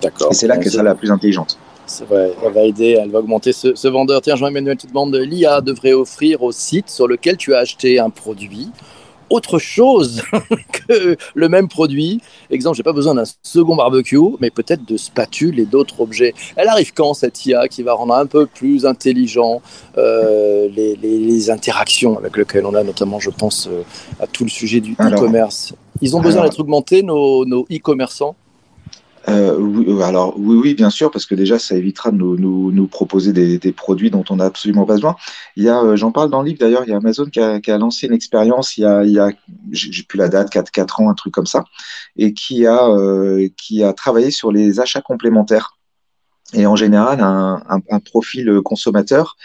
D'accord. 0.00 0.28
Et 0.30 0.34
c'est 0.34 0.46
là 0.46 0.56
que 0.56 0.70
c'est 0.70 0.82
la 0.82 0.94
plus 0.94 1.10
intelligente. 1.10 1.58
C'est 1.86 2.04
vrai, 2.04 2.32
elle 2.44 2.52
va 2.52 2.62
aider, 2.62 2.96
elle 3.00 3.10
va 3.10 3.18
augmenter 3.18 3.52
ce, 3.52 3.88
vendeur. 3.88 4.22
Tiens, 4.22 4.36
Jean-Emmanuel, 4.36 4.76
tu 4.76 4.86
demandes, 4.86 5.14
l'IA 5.16 5.60
devrait 5.60 5.92
offrir 5.92 6.42
au 6.42 6.52
site 6.52 6.88
sur 6.88 7.08
lequel 7.08 7.36
tu 7.36 7.52
as 7.52 7.58
acheté 7.58 7.98
un 7.98 8.10
produit 8.10 8.70
autre 9.30 9.58
chose 9.58 10.22
que 10.72 11.16
le 11.34 11.48
même 11.48 11.68
produit. 11.68 12.20
Exemple, 12.50 12.76
j'ai 12.76 12.82
pas 12.82 12.92
besoin 12.92 13.14
d'un 13.14 13.24
second 13.42 13.76
barbecue, 13.76 14.18
mais 14.40 14.50
peut-être 14.50 14.84
de 14.84 14.96
spatules 14.96 15.58
et 15.58 15.64
d'autres 15.64 16.00
objets. 16.00 16.34
Elle 16.56 16.68
arrive 16.68 16.92
quand 16.92 17.14
cette 17.14 17.46
IA 17.46 17.68
qui 17.68 17.82
va 17.82 17.94
rendre 17.94 18.14
un 18.14 18.26
peu 18.26 18.46
plus 18.46 18.86
intelligent 18.86 19.62
euh, 19.98 20.68
les, 20.68 21.50
interactions 21.50 22.18
avec 22.18 22.36
lesquelles 22.36 22.66
on 22.66 22.74
a, 22.74 22.82
notamment, 22.82 23.18
je 23.18 23.30
pense 23.30 23.66
euh, 23.66 23.82
à 24.20 24.26
tout 24.26 24.44
le 24.44 24.50
sujet 24.50 24.80
du 24.80 24.92
e-commerce. 24.92 25.72
Ils 26.02 26.16
ont 26.16 26.20
besoin 26.20 26.44
d'être 26.44 26.60
augmentés, 26.60 27.02
nos 27.02 27.44
e-commerçants 27.70 28.36
euh, 29.28 29.56
oui, 29.58 29.84
euh, 29.88 30.00
alors 30.00 30.34
oui, 30.38 30.56
oui, 30.56 30.74
bien 30.74 30.90
sûr, 30.90 31.10
parce 31.10 31.26
que 31.26 31.34
déjà, 31.34 31.58
ça 31.58 31.76
évitera 31.76 32.10
de 32.10 32.16
nous, 32.16 32.36
nous, 32.36 32.72
nous 32.72 32.86
proposer 32.86 33.32
des, 33.32 33.58
des, 33.58 33.72
produits 33.72 34.10
dont 34.10 34.24
on 34.30 34.36
n'a 34.36 34.46
absolument 34.46 34.86
pas 34.86 34.94
besoin. 34.94 35.16
Il 35.56 35.64
y 35.64 35.68
a, 35.68 35.82
euh, 35.82 35.96
j'en 35.96 36.10
parle 36.10 36.30
dans 36.30 36.42
le 36.42 36.48
livre 36.48 36.58
d'ailleurs, 36.58 36.84
il 36.86 36.90
y 36.90 36.92
a 36.94 36.96
Amazon 36.96 37.26
qui 37.26 37.40
a, 37.40 37.60
qui 37.60 37.70
a 37.70 37.78
lancé 37.78 38.06
une 38.06 38.14
expérience 38.14 38.76
il 38.78 38.82
y 38.82 38.86
a, 38.86 39.04
il 39.04 39.12
y 39.12 39.18
a 39.18 39.30
j'ai 39.72 40.02
plus 40.04 40.18
la 40.18 40.28
date, 40.28 40.50
4, 40.50 40.70
4 40.70 41.00
ans, 41.00 41.10
un 41.10 41.14
truc 41.14 41.34
comme 41.34 41.46
ça, 41.46 41.64
et 42.16 42.32
qui 42.32 42.66
a, 42.66 42.88
euh, 42.88 43.48
qui 43.56 43.82
a 43.84 43.92
travaillé 43.92 44.30
sur 44.30 44.52
les 44.52 44.80
achats 44.80 45.02
complémentaires. 45.02 45.76
Et 46.52 46.66
en 46.66 46.74
général, 46.74 47.20
un, 47.20 47.62
un, 47.68 47.80
un 47.90 48.00
profil 48.00 48.60
consommateur 48.64 49.36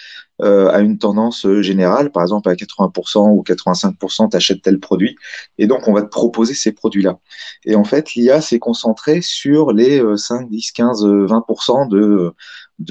euh, 0.42 0.70
à 0.70 0.82
une 0.82 0.98
tendance 0.98 1.46
euh, 1.46 1.62
générale. 1.62 2.12
Par 2.12 2.24
exemple, 2.24 2.50
à 2.50 2.56
80% 2.56 3.30
ou 3.32 3.42
85%, 3.42 4.30
tu 4.30 4.38
achètes 4.38 4.62
tel 4.62 4.80
produit. 4.80 5.16
Et 5.58 5.68
donc, 5.68 5.88
on 5.88 5.94
va 5.94 6.02
te 6.02 6.10
proposer 6.10 6.54
ces 6.54 6.74
produits-là. 6.74 7.20
Et 7.66 7.76
en 7.76 7.84
fait, 7.84 8.16
l'IA 8.16 8.42
s'est 8.42 8.60
concentrée 8.60 9.22
sur 9.22 9.72
les 9.72 10.02
5, 10.18 10.50
10, 10.50 10.72
15, 10.72 11.06
20% 11.06 11.88
de, 11.88 12.34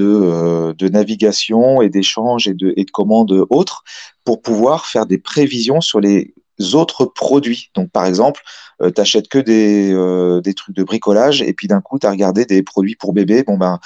euh, 0.01 0.73
de 0.73 0.89
navigation 0.89 1.83
et 1.83 1.91
d'échanges 1.91 2.49
et 2.49 2.55
de, 2.55 2.73
et 2.77 2.85
de 2.85 2.91
commandes 2.91 3.47
autres 3.51 3.85
pour 4.25 4.41
pouvoir 4.41 4.87
faire 4.87 5.05
des 5.05 5.19
prévisions 5.19 5.83
sur 5.83 6.01
les 6.01 6.35
autres 6.75 7.05
produits. 7.05 7.71
Donc, 7.75 7.91
par 7.91 8.07
exemple, 8.07 8.43
euh, 8.83 8.91
tu 8.91 9.01
achètes 9.01 9.29
que 9.29 9.39
des, 9.39 9.93
euh, 9.93 10.41
des 10.41 10.55
trucs 10.55 10.75
de 10.75 10.85
bricolage 10.85 11.43
et 11.43 11.53
puis 11.53 11.69
d'un 11.69 11.81
coup, 11.81 11.99
tu 11.99 12.07
as 12.07 12.11
regardé 12.11 12.45
des 12.45 12.63
produits 12.63 12.97
pour 12.97 13.13
bébé. 13.13 13.43
Bon, 13.43 13.57
ben, 13.57 13.79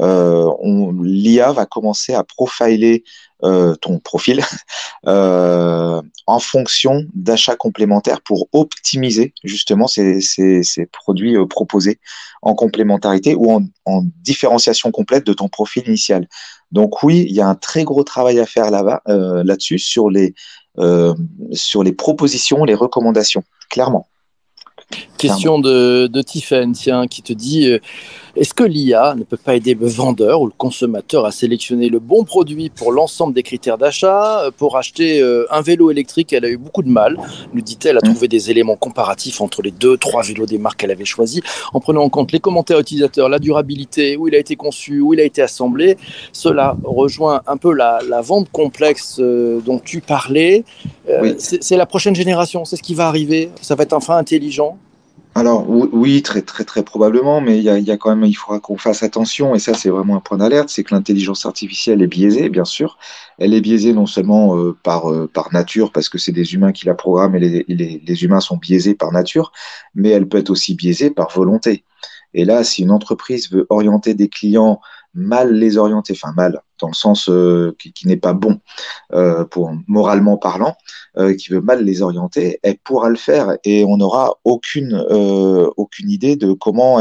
euh, 0.00 0.50
l'IA 1.02 1.52
va 1.52 1.66
commencer 1.66 2.14
à 2.14 2.24
profiler 2.24 3.04
ton 3.82 3.98
profil 3.98 4.40
en 5.04 6.38
fonction 6.40 7.04
d'achats 7.14 7.56
complémentaires 7.56 8.22
pour 8.22 8.48
optimiser 8.54 9.34
justement 9.44 9.86
ces, 9.86 10.22
ces, 10.22 10.62
ces 10.62 10.86
produits 10.86 11.36
proposés 11.50 11.98
en 12.40 12.54
complémentarité 12.54 13.34
ou 13.34 13.52
en, 13.52 13.66
en, 13.84 14.02
différenciation 14.22 14.90
complète 14.90 15.26
de 15.26 15.34
ton 15.34 15.48
profil 15.48 15.82
initial. 15.86 16.26
Donc 16.72 17.02
oui, 17.02 17.24
il 17.28 17.34
y 17.34 17.40
a 17.40 17.46
un 17.46 17.54
très 17.54 17.84
gros 17.84 18.02
travail 18.02 18.40
à 18.40 18.46
faire 18.46 18.70
là-bas, 18.70 19.02
euh, 19.08 19.44
là-dessus 19.44 19.78
sur 19.78 20.10
les 20.10 20.34
sur 21.52 21.82
les 21.82 21.92
propositions, 21.92 22.64
les 22.64 22.74
recommandations, 22.74 23.44
clairement. 23.70 24.08
Question 25.18 25.58
de, 25.58 26.06
de 26.06 26.22
Tiffen, 26.22 26.72
tiens, 26.72 27.06
qui 27.06 27.22
te 27.22 27.32
dit 27.32 27.68
euh, 27.70 27.78
est-ce 28.36 28.52
que 28.52 28.64
l'IA 28.64 29.14
ne 29.14 29.22
peut 29.22 29.36
pas 29.36 29.54
aider 29.54 29.74
le 29.74 29.86
vendeur 29.86 30.42
ou 30.42 30.46
le 30.46 30.52
consommateur 30.56 31.24
à 31.24 31.30
sélectionner 31.30 31.88
le 31.88 31.98
bon 32.00 32.24
produit 32.24 32.68
pour 32.68 32.92
l'ensemble 32.92 33.32
des 33.32 33.42
critères 33.42 33.78
d'achat 33.78 34.50
Pour 34.58 34.76
acheter 34.76 35.20
euh, 35.22 35.46
un 35.50 35.62
vélo 35.62 35.90
électrique, 35.90 36.32
elle 36.32 36.44
a 36.44 36.48
eu 36.50 36.56
beaucoup 36.58 36.82
de 36.82 36.88
mal, 36.90 37.16
nous 37.54 37.62
dit-elle, 37.62 37.96
à 37.96 38.00
Mm. 38.04 38.10
trouver 38.10 38.28
des 38.28 38.50
éléments 38.50 38.76
comparatifs 38.76 39.40
entre 39.40 39.62
les 39.62 39.70
deux, 39.70 39.96
trois 39.96 40.22
vélos 40.22 40.46
des 40.46 40.58
marques 40.58 40.80
qu'elle 40.80 40.90
avait 40.90 41.04
choisis, 41.06 41.40
en 41.72 41.80
prenant 41.80 42.02
en 42.02 42.10
compte 42.10 42.32
les 42.32 42.40
commentaires 42.40 42.78
utilisateurs, 42.80 43.28
la 43.28 43.38
durabilité, 43.38 44.16
où 44.16 44.28
il 44.28 44.34
a 44.34 44.38
été 44.38 44.56
conçu, 44.56 45.00
où 45.00 45.14
il 45.14 45.20
a 45.20 45.24
été 45.24 45.40
assemblé. 45.40 45.96
Cela 46.32 46.76
rejoint 46.84 47.40
un 47.46 47.56
peu 47.56 47.72
la, 47.72 48.00
la 48.08 48.20
vente 48.20 48.48
complexe 48.52 49.16
euh, 49.20 49.60
dont 49.64 49.78
tu 49.78 50.00
parlais. 50.00 50.64
Euh, 51.08 51.20
Oui. 51.22 51.34
C'est 51.38 51.76
la 51.76 51.86
prochaine 51.86 52.14
génération, 52.16 52.64
c'est 52.64 52.76
ce 52.76 52.82
qui 52.82 52.94
va 52.94 53.06
arriver. 53.06 53.50
Ça 53.62 53.74
va 53.74 53.84
être 53.84 53.92
un 53.94 54.00
frein 54.00 54.18
intelligent. 54.18 54.73
Alors 55.36 55.68
oui, 55.68 56.22
très 56.22 56.42
très 56.42 56.62
très 56.64 56.84
probablement, 56.84 57.40
mais 57.40 57.58
il 57.58 57.64
y 57.64 57.68
a, 57.68 57.76
il 57.78 57.84
y 57.84 57.90
a 57.90 57.96
quand 57.96 58.14
même, 58.14 58.24
il 58.24 58.34
faudra 58.34 58.60
qu'on 58.60 58.76
fasse 58.76 59.02
attention, 59.02 59.56
et 59.56 59.58
ça 59.58 59.74
c'est 59.74 59.88
vraiment 59.90 60.14
un 60.14 60.20
point 60.20 60.38
d'alerte, 60.38 60.68
c'est 60.68 60.84
que 60.84 60.94
l'intelligence 60.94 61.44
artificielle 61.44 62.02
est 62.02 62.06
biaisée, 62.06 62.48
bien 62.48 62.64
sûr. 62.64 62.98
Elle 63.38 63.52
est 63.52 63.60
biaisée 63.60 63.92
non 63.92 64.06
seulement 64.06 64.56
euh, 64.56 64.76
par 64.84 65.10
euh, 65.10 65.28
par 65.32 65.52
nature, 65.52 65.90
parce 65.90 66.08
que 66.08 66.18
c'est 66.18 66.30
des 66.30 66.54
humains 66.54 66.70
qui 66.70 66.86
la 66.86 66.94
programment 66.94 67.34
et 67.34 67.40
les, 67.40 67.64
les, 67.66 68.00
les 68.06 68.24
humains 68.24 68.38
sont 68.38 68.58
biaisés 68.58 68.94
par 68.94 69.10
nature, 69.10 69.50
mais 69.96 70.10
elle 70.10 70.28
peut 70.28 70.38
être 70.38 70.50
aussi 70.50 70.76
biaisée 70.76 71.10
par 71.10 71.30
volonté. 71.30 71.84
Et 72.32 72.44
là, 72.44 72.62
si 72.62 72.82
une 72.82 72.92
entreprise 72.92 73.50
veut 73.50 73.66
orienter 73.70 74.14
des 74.14 74.28
clients 74.28 74.80
mal 75.14 75.54
les 75.54 75.76
orienter, 75.76 76.12
enfin 76.12 76.32
mal, 76.36 76.60
dans 76.80 76.88
le 76.88 76.94
sens 76.94 77.28
euh, 77.28 77.74
qui, 77.78 78.06
n'est 78.06 78.16
pas 78.16 78.32
bon 78.32 78.60
euh, 79.12 79.44
pour 79.44 79.72
moralement 79.86 80.36
parlant, 80.36 80.76
euh, 81.16 81.34
qui 81.34 81.50
veut 81.50 81.60
mal 81.60 81.84
les 81.84 82.02
orienter, 82.02 82.58
elle 82.62 82.78
pourra 82.78 83.08
le 83.08 83.16
faire 83.16 83.56
et 83.64 83.84
on 83.84 83.96
n'aura 83.96 84.34
aucune 84.44 84.94
aucune 85.76 86.10
idée 86.10 86.36
de 86.36 86.52
comment 86.52 86.96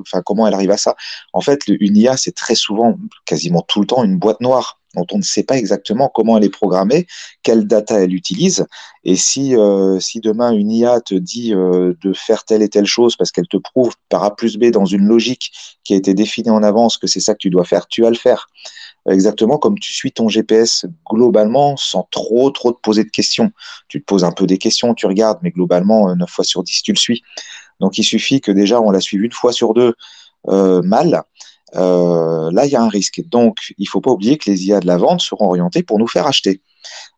enfin 0.00 0.22
comment 0.24 0.46
elle 0.46 0.54
arrive 0.54 0.70
à 0.70 0.76
ça. 0.76 0.96
En 1.32 1.40
fait, 1.40 1.62
une 1.68 1.96
IA 1.96 2.16
c'est 2.16 2.34
très 2.34 2.54
souvent, 2.54 2.98
quasiment 3.24 3.62
tout 3.62 3.80
le 3.80 3.86
temps, 3.86 4.04
une 4.04 4.18
boîte 4.18 4.40
noire 4.40 4.80
dont 4.98 5.06
on 5.12 5.18
ne 5.18 5.22
sait 5.22 5.42
pas 5.42 5.56
exactement 5.56 6.10
comment 6.12 6.36
elle 6.36 6.44
est 6.44 6.50
programmée, 6.50 7.06
quelle 7.42 7.66
data 7.66 8.00
elle 8.00 8.14
utilise, 8.14 8.66
et 9.04 9.16
si 9.16 9.56
euh, 9.56 9.98
demain 10.16 10.52
une 10.52 10.70
IA 10.70 11.00
te 11.00 11.14
dit 11.14 11.54
euh, 11.54 11.94
de 12.02 12.12
faire 12.12 12.44
telle 12.44 12.62
et 12.62 12.68
telle 12.68 12.86
chose 12.86 13.16
parce 13.16 13.30
qu'elle 13.30 13.46
te 13.46 13.56
prouve 13.56 13.94
par 14.08 14.24
A 14.24 14.34
plus 14.34 14.56
B 14.56 14.66
dans 14.66 14.84
une 14.84 15.06
logique 15.06 15.52
qui 15.84 15.94
a 15.94 15.96
été 15.96 16.14
définie 16.14 16.50
en 16.50 16.62
avance 16.62 16.98
que 16.98 17.06
c'est 17.06 17.20
ça 17.20 17.34
que 17.34 17.38
tu 17.38 17.50
dois 17.50 17.64
faire, 17.64 17.86
tu 17.86 18.02
vas 18.02 18.10
le 18.10 18.16
faire 18.16 18.48
exactement 19.10 19.58
comme 19.58 19.78
tu 19.78 19.92
suis 19.92 20.12
ton 20.12 20.28
GPS 20.28 20.86
globalement 21.08 21.76
sans 21.76 22.06
trop 22.10 22.50
trop 22.50 22.72
te 22.72 22.80
poser 22.80 23.04
de 23.04 23.10
questions. 23.10 23.52
Tu 23.88 24.00
te 24.00 24.04
poses 24.04 24.24
un 24.24 24.32
peu 24.32 24.46
des 24.46 24.58
questions, 24.58 24.94
tu 24.94 25.06
regardes, 25.06 25.38
mais 25.42 25.50
globalement, 25.50 26.10
euh, 26.10 26.14
9 26.14 26.28
fois 26.28 26.44
sur 26.44 26.62
10, 26.62 26.82
tu 26.82 26.92
le 26.92 26.98
suis. 26.98 27.22
Donc 27.80 27.98
il 27.98 28.04
suffit 28.04 28.40
que 28.40 28.52
déjà 28.52 28.80
on 28.80 28.90
l'a 28.90 29.00
suivi 29.00 29.26
une 29.26 29.32
fois 29.32 29.52
sur 29.52 29.74
deux 29.74 29.94
euh, 30.48 30.82
mal. 30.82 31.22
Euh, 31.76 32.50
là, 32.52 32.66
il 32.66 32.72
y 32.72 32.76
a 32.76 32.82
un 32.82 32.88
risque. 32.88 33.22
Donc, 33.28 33.74
il 33.78 33.86
faut 33.86 34.00
pas 34.00 34.10
oublier 34.10 34.38
que 34.38 34.50
les 34.50 34.66
IA 34.66 34.80
de 34.80 34.86
la 34.86 34.96
vente 34.96 35.20
seront 35.20 35.46
orientés 35.46 35.82
pour 35.82 35.98
nous 35.98 36.06
faire 36.06 36.26
acheter. 36.26 36.62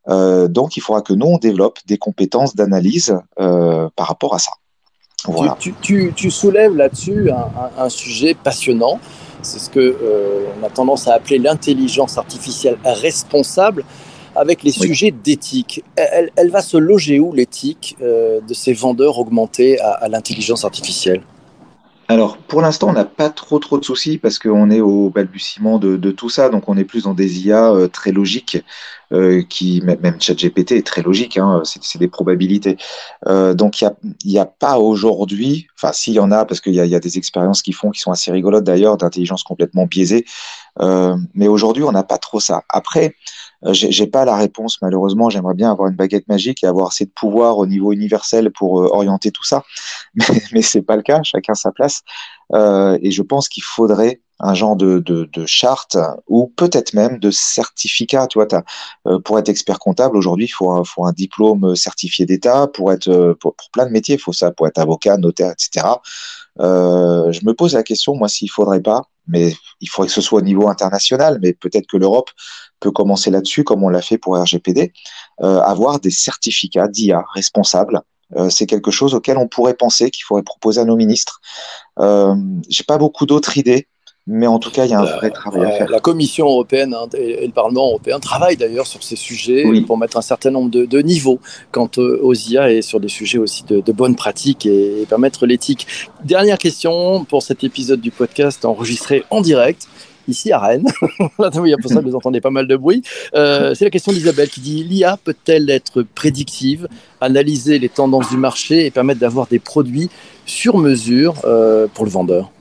Euh, 0.09 0.49
donc, 0.49 0.77
il 0.77 0.81
faudra 0.81 1.03
que 1.03 1.13
nous, 1.13 1.27
on 1.27 1.39
développe 1.39 1.79
des 1.87 1.99
compétences 1.99 2.57
d'analyse 2.57 3.17
euh, 3.39 3.89
par 3.97 4.09
rapport 4.09 4.35
à 4.35 4.39
ça. 4.39 4.53
Voilà. 5.27 5.57
Tu, 5.61 5.75
tu, 5.75 6.07
tu, 6.07 6.13
tu 6.15 6.31
soulèves 6.31 6.75
là-dessus 6.75 7.31
un, 7.31 7.37
un, 7.79 7.85
un, 7.85 7.89
sujet 7.91 8.35
passionnant. 8.35 8.99
C'est 9.43 9.59
ce 9.59 9.71
que 9.71 9.97
on 10.61 10.67
a 10.67 10.71
tendance 10.71 11.09
à 11.09 11.15
appeler 11.15 11.39
l'intelligence 11.39 12.19
artificielle 12.19 12.79
responsable 12.85 13.85
avec 14.35 14.63
les 14.63 14.73
oui. 14.79 14.89
sujets 14.89 15.11
d'éthique. 15.11 15.85
Elle, 15.97 16.31
elle, 16.37 16.51
va 16.51 16.63
se 16.63 16.77
loger 16.77 17.21
où 17.21 17.33
l'éthique 17.33 17.97
de 18.01 18.55
ces 18.55 18.73
vendeurs 18.73 19.19
augmentés 19.19 19.79
à, 19.81 19.93
à 19.93 20.09
l'intelligence 20.09 20.65
artificielle? 20.65 21.23
Alors, 22.11 22.38
pour 22.38 22.61
l'instant, 22.61 22.88
on 22.88 22.92
n'a 22.92 23.05
pas 23.05 23.31
trop 23.31 23.61
trop 23.61 23.79
de 23.79 23.85
soucis 23.85 24.18
parce 24.18 24.40
qu'on 24.40 24.68
est 24.68 24.81
au 24.81 25.11
balbutiement 25.11 25.79
de, 25.79 26.11
tout 26.11 26.29
ça, 26.29 26.49
donc 26.49 26.68
on 26.68 26.77
est 26.77 26.85
plus 26.85 27.05
dans 27.05 27.14
des 27.14 27.46
IA 27.46 27.70
euh, 27.70 27.87
très 27.87 28.11
logiques, 28.11 28.59
euh, 29.12 29.44
qui 29.49 29.81
même 29.81 30.20
ChatGPT 30.20 30.73
est 30.73 30.85
très 30.85 31.03
logique, 31.03 31.38
hein, 31.38 31.62
c'est 31.64 31.99
des 31.99 32.09
probabilités. 32.09 32.79
Euh, 33.29 33.55
donc 33.55 33.81
il 33.81 33.92
n'y 34.25 34.38
a, 34.38 34.42
a, 34.42 34.46
pas 34.46 34.81
aujourd'hui, 34.81 35.68
enfin 35.77 35.92
s'il 35.92 36.14
y 36.14 36.18
en 36.18 36.33
a, 36.33 36.44
parce 36.44 36.61
qu'il 36.61 36.75
y, 36.75 36.79
y, 36.79 36.94
a 36.96 37.01
des 37.01 37.16
expériences 37.16 37.62
qui 37.62 37.73
font 37.73 37.92
qui 37.92 38.01
sont 38.01 38.11
assez 38.11 38.33
rigolotes 38.33 38.64
d'ailleurs, 38.64 38.96
d'intelligence 38.96 39.44
complètement 39.44 39.87
biaisée, 39.87 40.25
euh, 40.81 41.16
mais 41.35 41.46
aujourd'hui 41.46 41.85
on 41.85 41.92
n'a 41.92 42.03
pas 42.03 42.18
trop 42.18 42.40
ça. 42.40 42.62
Après, 42.70 43.14
j'ai 43.73 44.07
pas 44.07 44.25
la 44.25 44.37
réponse 44.37 44.79
malheureusement. 44.83 45.31
J'aimerais 45.31 45.55
bien 45.55 45.70
avoir 45.70 45.88
une 45.88 45.96
baguette 45.96 46.29
magique 46.29 46.64
et 46.64 46.66
avoir 46.66 46.88
assez 46.88 47.05
de 47.05 47.11
pouvoir 47.11 47.59
au 47.59 47.66
niveau 47.66 47.92
universel 47.92 48.51
pour 48.51 48.81
euh, 48.81 48.88
orienter 48.90 49.31
tout 49.31 49.44
ça, 49.44 49.64
mais, 50.14 50.42
mais 50.53 50.62
c'est 50.62 50.83
pas 50.83 50.96
le 50.96 51.03
cas. 51.03 51.23
Chacun 51.23 51.55
sa 51.55 51.73
place. 51.73 52.03
Euh, 52.53 52.99
et 53.03 53.11
je 53.11 53.23
pense 53.23 53.49
qu'il 53.49 53.62
faudrait 53.62 54.20
un 54.40 54.55
genre 54.55 54.75
de, 54.75 54.99
de, 54.99 55.29
de 55.33 55.46
charte 55.46 55.96
ou 56.27 56.53
peut-être 56.57 56.94
même 56.94 57.18
de 57.18 57.31
certificat. 57.31 58.27
Tu 58.27 58.38
vois, 58.38 58.49
euh, 59.07 59.18
pour 59.20 59.38
être 59.38 59.49
expert 59.49 59.79
comptable 59.79 60.16
aujourd'hui, 60.16 60.46
il 60.46 60.51
faut 60.51 60.70
un, 60.70 60.85
faut 60.85 61.05
un 61.05 61.12
diplôme 61.12 61.77
certifié 61.77 62.27
d'État. 62.27 62.66
Pour 62.66 62.92
être 62.92 63.09
euh, 63.09 63.35
pour, 63.35 63.55
pour, 63.55 63.70
plein 63.70 63.87
de 63.87 63.90
métiers, 63.90 64.16
il 64.16 64.20
faut 64.20 64.33
ça. 64.33 64.51
Pour 64.51 64.66
être 64.66 64.79
avocat, 64.79 65.18
notaire, 65.18 65.53
etc. 65.53 65.87
Euh, 66.59 67.31
je 67.33 67.44
me 67.44 67.55
pose 67.55 67.75
la 67.75 67.83
question, 67.83 68.16
moi, 68.16 68.29
s'il 68.29 68.51
faudrait 68.51 68.83
pas, 68.83 69.03
mais 69.31 69.55
il 69.81 69.88
faudrait 69.88 70.09
que 70.09 70.14
ce 70.14 70.21
soit 70.21 70.40
au 70.40 70.43
niveau 70.43 70.69
international, 70.69 71.38
mais 71.43 71.53
peut-être 71.53 71.87
que 71.87 71.97
l'Europe 71.97 72.31
peut 72.81 72.90
commencer 72.90 73.31
là-dessus, 73.31 73.64
comme 73.64 73.83
on 73.83 73.88
l'a 73.88 74.03
fait 74.03 74.19
pour 74.19 74.37
RGPD, 74.37 74.93
euh, 75.43 75.61
avoir 75.61 76.01
des 76.01 76.11
certificats 76.11 76.88
d'IA 76.88 77.25
responsables. 77.35 78.01
Euh, 78.37 78.51
c'est 78.51 78.66
quelque 78.66 78.90
chose 78.90 79.14
auquel 79.14 79.38
on 79.38 79.49
pourrait 79.49 79.75
penser, 79.75 80.11
qu'il 80.11 80.25
faudrait 80.25 80.43
proposer 80.43 80.81
à 80.81 80.85
nos 80.85 80.97
ministres. 80.97 81.40
Euh, 81.99 82.35
J'ai 82.69 82.85
pas 82.85 82.99
beaucoup 82.99 83.27
d'autres 83.27 83.57
idées. 83.57 83.88
Mais 84.33 84.47
en 84.47 84.61
tout 84.61 84.71
cas, 84.71 84.85
il 84.85 84.93
y 84.93 84.95
a 84.95 85.01
un 85.01 85.05
la, 85.05 85.16
vrai 85.16 85.31
travail 85.31 85.64
à 85.64 85.71
faire. 85.73 85.90
La 85.90 85.99
Commission 85.99 86.47
européenne 86.47 86.95
hein, 86.95 87.09
et 87.19 87.45
le 87.45 87.53
Parlement 87.53 87.88
européen 87.88 88.21
travaillent 88.21 88.57
d'ailleurs 88.57 88.87
sur 88.87 89.03
ces 89.03 89.16
sujets 89.16 89.66
oui. 89.66 89.81
pour 89.81 89.99
mettre 89.99 90.16
un 90.16 90.23
certain 90.23 90.53
nombre 90.53 90.71
de, 90.71 90.85
de, 90.85 91.01
niveaux 91.01 91.40
quant 91.73 91.90
aux 91.99 92.35
IA 92.35 92.71
et 92.71 92.81
sur 92.81 93.01
des 93.01 93.09
sujets 93.09 93.38
aussi 93.38 93.64
de, 93.64 93.81
de 93.81 93.93
bonnes 93.93 94.14
pratiques 94.14 94.66
et, 94.66 95.03
et 95.03 95.07
permettre 95.07 95.47
l'éthique. 95.47 95.88
Dernière 96.23 96.59
question 96.59 97.25
pour 97.25 97.43
cet 97.43 97.64
épisode 97.64 98.01
du 98.01 98.12
podcast 98.12 98.64
enregistré 98.64 99.25
en 99.31 99.40
direct 99.40 99.88
ici 100.29 100.53
à 100.53 100.61
Rennes. 100.61 100.87
oui, 101.57 101.75
pour 101.83 101.90
ça, 101.90 102.01
vous 102.01 102.14
entendez 102.14 102.40
pas 102.40 102.51
mal 102.51 102.69
de 102.69 102.77
bruit. 102.77 103.03
Euh, 103.35 103.75
c'est 103.75 103.85
la 103.85 103.90
question 103.90 104.12
d'Isabelle 104.12 104.49
qui 104.49 104.61
dit 104.61 104.85
l'IA 104.85 105.19
peut-elle 105.25 105.69
être 105.71 106.03
prédictive, 106.03 106.87
analyser 107.21 107.81
les 107.81 107.88
tendances 107.88 108.31
du 108.31 108.37
marché 108.37 108.87
et 108.87 108.93
permettre 108.93 109.19
d'avoir 109.19 109.49
des 109.49 109.59
produits 109.59 110.09
sur 110.47 110.79
mesure 110.79 111.35
euh, 111.45 111.88
pour 111.93 112.05
le 112.05 112.12
vendeur? 112.12 112.53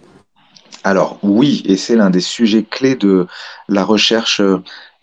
Alors 0.90 1.20
oui, 1.22 1.62
et 1.66 1.78
c'est 1.78 1.96
l'un 1.96 2.10
des 2.10 2.20
sujets 2.20 2.64
clés 2.64 2.96
de 2.96 3.28
la 3.68 3.86
recherche 3.86 4.42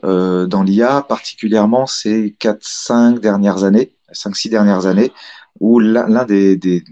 euh, 0.03 0.47
dans 0.47 0.65
l'IA, 0.65 1.07
particulièrement 1.09 1.87
ces 1.87 2.35
4-5 2.41 3.21
dernières 3.21 3.63
années, 3.63 3.93
5-6 4.13 4.51
dernières 4.51 4.87
années, 4.87 5.13
où 5.61 5.79
l'un 5.79 6.25
des, 6.25 6.83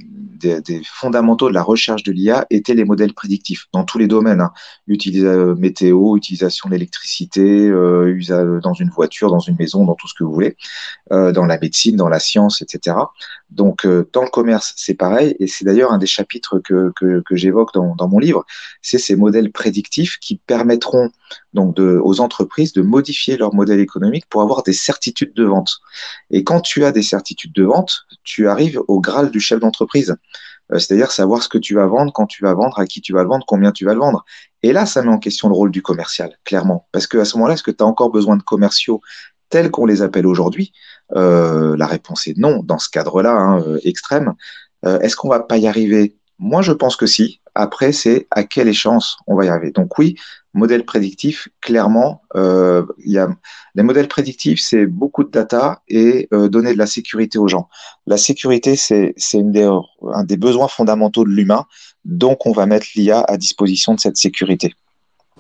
fondamentaux 0.85 1.49
de 1.49 1.55
la 1.55 1.65
recherche 1.65 2.05
de 2.05 2.13
l'IA 2.13 2.47
étaient 2.51 2.75
les 2.75 2.85
modèles 2.85 3.15
prédictifs 3.15 3.67
dans 3.73 3.83
tous 3.83 3.99
les 3.99 4.07
domaines. 4.07 4.41
Hein. 4.41 4.53
Utilisation 4.87 5.57
météo, 5.57 6.17
utilisation 6.17 6.69
de 6.69 6.75
l'électricité, 6.75 7.67
euh, 7.69 8.61
dans 8.63 8.75
une 8.75 8.91
voiture, 8.91 9.29
dans 9.29 9.41
une 9.41 9.57
maison, 9.59 9.85
dans 9.85 9.97
tout 9.97 10.07
ce 10.07 10.15
que 10.15 10.23
vous 10.23 10.33
voulez, 10.33 10.57
euh, 11.11 11.33
dans 11.33 11.47
la 11.47 11.59
médecine, 11.59 11.97
dans 11.97 12.09
la 12.09 12.21
science, 12.21 12.63
etc. 12.63 12.97
Donc, 13.55 13.87
euh, 13.87 14.09
dans 14.13 14.23
le 14.23 14.29
commerce, 14.29 14.75
c'est 14.77 14.95
pareil, 14.95 15.37
et 15.39 15.47
c'est 15.47 15.65
d'ailleurs 15.65 15.93
un 15.93 15.99
des 15.99 16.07
chapitres 16.07 16.59
que, 16.59 16.93
que, 16.97 17.23
que 17.25 17.37
j'évoque 17.37 17.73
dans, 17.73 17.95
dans 17.95 18.09
mon 18.09 18.19
livre, 18.19 18.45
c'est 18.83 18.99
ces 18.99 19.15
modèles 19.17 19.53
prédictifs 19.53 20.19
qui 20.19 20.37
permettront 20.37 21.11
donc 21.53 21.77
de, 21.77 22.01
aux 22.03 22.21
entreprises 22.21 22.73
de 22.73 22.83
modifier 22.83 23.37
leur 23.37 23.55
modèle 23.55 23.81
économique 23.81 24.27
pour 24.29 24.43
avoir 24.43 24.65
des 24.65 24.73
certitudes 24.73 25.35
de 25.35 25.45
vente. 25.45 25.79
Et 26.31 26.43
quand 26.43 26.61
tu 26.61 26.85
as 26.85 26.93
des 26.93 27.03
certitudes 27.03 27.53
de 27.53 27.65
vente, 27.65 28.07
tu 28.25 28.49
arrives 28.49 28.81
au 28.89 29.01
graal 29.01 29.31
du 29.31 29.41
chef 29.41 29.61
d'entreprise. 29.61 30.17
Euh, 30.73 30.79
c'est-à-dire 30.79 31.13
savoir 31.13 31.43
ce 31.43 31.49
que 31.49 31.59
tu 31.59 31.75
vas 31.75 31.87
vendre, 31.87 32.13
quand 32.13 32.27
tu 32.27 32.43
vas 32.43 32.55
vendre, 32.55 32.79
à 32.79 32.87
qui 32.87 33.01
tu 33.01 33.13
vas 33.13 33.23
le 33.23 33.29
vendre, 33.29 33.45
combien 33.47 33.71
tu 33.71 33.85
vas 33.85 33.95
le 33.95 34.01
vendre. 34.01 34.25
Et 34.63 34.73
là, 34.73 34.87
ça 34.87 35.03
met 35.03 35.11
en 35.11 35.19
question 35.19 35.49
le 35.49 35.55
rôle 35.55 35.71
du 35.71 35.83
commercial, 35.83 36.39
clairement. 36.45 36.89
Parce 36.91 37.07
qu'à 37.07 37.25
ce 37.25 37.37
moment-là, 37.37 37.55
est-ce 37.55 37.63
que 37.63 37.71
tu 37.71 37.85
as 37.85 37.87
encore 37.87 38.11
besoin 38.11 38.37
de 38.37 38.43
commerciaux 38.43 39.01
tels 39.51 39.71
qu'on 39.71 39.87
les 39.87 40.03
appelle 40.03 40.27
aujourd'hui 40.27 40.73
La 41.11 41.87
réponse 41.87 42.27
est 42.27 42.37
non 42.37 42.63
dans 42.63 42.79
ce 42.79 42.89
cadre-là 42.89 43.33
hein, 43.33 43.65
extrême. 43.85 44.35
Est-ce 44.85 45.17
qu'on 45.17 45.29
va 45.29 45.41
pas 45.41 45.57
y 45.57 45.67
arriver? 45.67 46.17
Moi, 46.39 46.63
je 46.63 46.73
pense 46.73 46.97
que 46.97 47.07
si. 47.07 47.41
Après, 47.55 47.93
c'est 47.93 48.27
à 48.31 48.43
quelle 48.43 48.69
échéance 48.69 49.17
on 49.27 49.37
va 49.37 49.45
y 49.45 49.49
arriver? 49.49 49.71
Donc 49.71 49.97
oui, 49.99 50.17
modèle 50.55 50.85
prédictif, 50.85 51.49
clairement, 51.61 52.23
euh, 52.35 52.85
y 53.05 53.19
a 53.19 53.29
les 53.75 53.83
modèles 53.83 54.09
prédictifs, 54.09 54.61
c'est 54.61 54.87
beaucoup 54.87 55.25
de 55.25 55.31
data 55.31 55.83
et 55.89 56.29
euh, 56.33 56.49
donner 56.49 56.73
de 56.73 56.79
la 56.79 56.87
sécurité 56.87 57.39
aux 57.39 57.49
gens. 57.49 57.69
La 58.07 58.17
sécurité, 58.17 58.77
c'est 58.77 59.15
un 59.35 60.25
des 60.25 60.37
besoins 60.37 60.69
fondamentaux 60.69 61.25
de 61.25 61.31
l'humain, 61.31 61.67
donc 62.05 62.47
on 62.47 62.53
va 62.53 62.67
mettre 62.67 62.87
l'IA 62.95 63.21
à 63.21 63.37
disposition 63.37 63.95
de 63.95 64.01
cette 64.01 64.17
sécurité. 64.17 64.75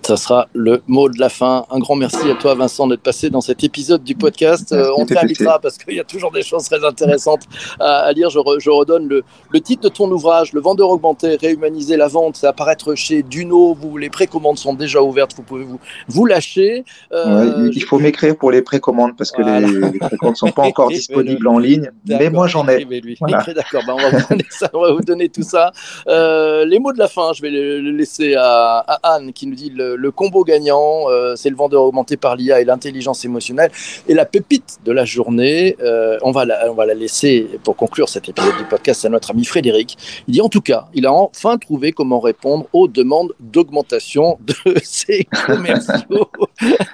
Ça 0.04 0.18
sera 0.18 0.48
le 0.52 0.82
mot 0.86 1.08
de 1.08 1.18
la 1.18 1.30
fin. 1.30 1.64
Un 1.70 1.78
grand 1.78 1.96
merci 1.96 2.30
à 2.30 2.34
toi, 2.34 2.54
Vincent, 2.54 2.86
d'être 2.86 3.00
passé 3.00 3.30
dans 3.30 3.40
cet 3.40 3.64
épisode 3.64 4.04
du 4.04 4.14
podcast. 4.14 4.70
Euh, 4.70 4.90
on 4.98 5.06
t'invitera 5.06 5.58
parce 5.58 5.78
qu'il 5.78 5.94
y 5.94 6.00
a 6.00 6.04
toujours 6.04 6.30
des 6.30 6.42
choses 6.42 6.64
très 6.64 6.84
intéressantes 6.84 7.44
à, 7.80 8.12
lire. 8.12 8.28
Je, 8.28 8.38
redonne 8.38 9.08
le, 9.08 9.60
titre 9.62 9.84
de 9.84 9.88
ton 9.88 10.10
ouvrage, 10.10 10.52
Le 10.52 10.60
vendeur 10.60 10.90
augmenté, 10.90 11.36
réhumaniser 11.36 11.96
la 11.96 12.08
vente. 12.08 12.36
Ça 12.36 12.50
apparaître 12.50 12.94
chez 12.94 13.22
Duno. 13.22 13.72
Vous, 13.72 13.96
les 13.96 14.10
précommandes 14.10 14.58
sont 14.58 14.74
déjà 14.74 15.00
ouvertes. 15.00 15.32
Vous 15.36 15.42
pouvez 15.42 15.64
vous, 15.64 15.80
vous 16.08 16.26
lâcher. 16.26 16.84
Euh, 17.12 17.70
il 17.72 17.82
faut 17.82 17.98
m'écrire 17.98 18.36
pour 18.36 18.50
les 18.50 18.60
précommandes 18.60 19.16
parce 19.16 19.30
que 19.30 19.40
les, 19.40 19.98
précommandes 19.98 20.34
ne 20.34 20.38
sont 20.38 20.52
pas 20.52 20.62
encore 20.64 20.88
disponibles 20.88 21.48
en 21.48 21.58
ligne. 21.58 21.90
Mais 22.06 22.28
moi, 22.28 22.46
j'en 22.46 22.68
ai. 22.68 22.84
D'accord, 22.84 23.82
ben, 23.86 23.96
on, 23.98 24.78
on 24.78 24.82
va 24.82 24.92
vous 24.92 25.00
donner 25.00 25.30
tout 25.30 25.42
ça. 25.42 25.72
Euh, 26.08 26.66
les 26.66 26.78
mots 26.78 26.92
de 26.92 26.98
la 26.98 27.08
fin, 27.08 27.32
je 27.32 27.40
vais 27.40 27.50
le, 27.50 27.80
laisser 27.90 28.34
à, 28.34 28.84
à 28.86 29.14
Anne 29.14 29.32
qui 29.32 29.46
nous 29.46 29.54
dit 29.54 29.70
le 29.70 29.93
le, 29.96 30.10
combo 30.10 30.44
gagnant, 30.44 31.10
euh, 31.10 31.34
c'est 31.36 31.50
le 31.50 31.56
vendeur 31.56 31.82
augmenté 31.82 32.16
par 32.16 32.36
l'IA 32.36 32.60
et 32.60 32.64
l'intelligence 32.64 33.24
émotionnelle. 33.24 33.70
Et 34.08 34.14
la 34.14 34.26
pépite 34.26 34.78
de 34.84 34.92
la 34.92 35.04
journée, 35.04 35.76
euh, 35.80 36.18
on, 36.22 36.30
va 36.30 36.44
la, 36.44 36.70
on 36.70 36.74
va 36.74 36.86
la 36.86 36.94
laisser 36.94 37.48
pour 37.64 37.76
conclure 37.76 38.08
cet 38.08 38.28
épisode 38.28 38.56
du 38.56 38.64
podcast 38.64 39.04
à 39.04 39.08
notre 39.08 39.30
ami 39.30 39.44
Frédéric. 39.44 39.96
Il 40.28 40.32
dit 40.32 40.40
en 40.40 40.48
tout 40.48 40.60
cas, 40.60 40.86
il 40.94 41.06
a 41.06 41.12
enfin 41.12 41.58
trouvé 41.58 41.92
comment 41.92 42.20
répondre 42.20 42.66
aux 42.72 42.88
demandes 42.88 43.32
d'augmentation 43.40 44.38
de 44.40 44.54
ses 44.82 45.24
commerciaux. 45.46 46.30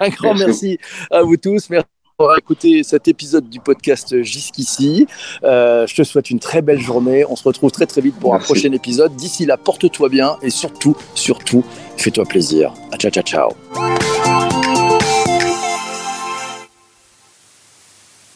Un 0.00 0.08
grand 0.08 0.34
merci 0.34 0.78
à 1.10 1.22
vous 1.22 1.36
tous. 1.36 1.70
Merci 1.70 1.99
d'avoir 2.20 2.38
écouté 2.38 2.82
cet 2.82 3.08
épisode 3.08 3.48
du 3.48 3.60
podcast 3.60 4.22
jusqu'ici. 4.22 5.06
Euh, 5.42 5.86
je 5.86 5.94
te 5.94 6.02
souhaite 6.02 6.30
une 6.30 6.38
très 6.38 6.62
belle 6.62 6.80
journée. 6.80 7.24
On 7.28 7.36
se 7.36 7.44
retrouve 7.44 7.70
très 7.70 7.86
très 7.86 8.00
vite 8.00 8.16
pour 8.20 8.34
un 8.34 8.38
prochain 8.38 8.72
épisode. 8.72 9.16
D'ici 9.16 9.46
là, 9.46 9.56
porte-toi 9.56 10.08
bien 10.08 10.36
et 10.42 10.50
surtout, 10.50 10.96
surtout, 11.14 11.64
fais-toi 11.96 12.24
plaisir. 12.24 12.72
Ciao, 12.98 13.10
ciao, 13.10 13.22
ciao. 13.22 14.49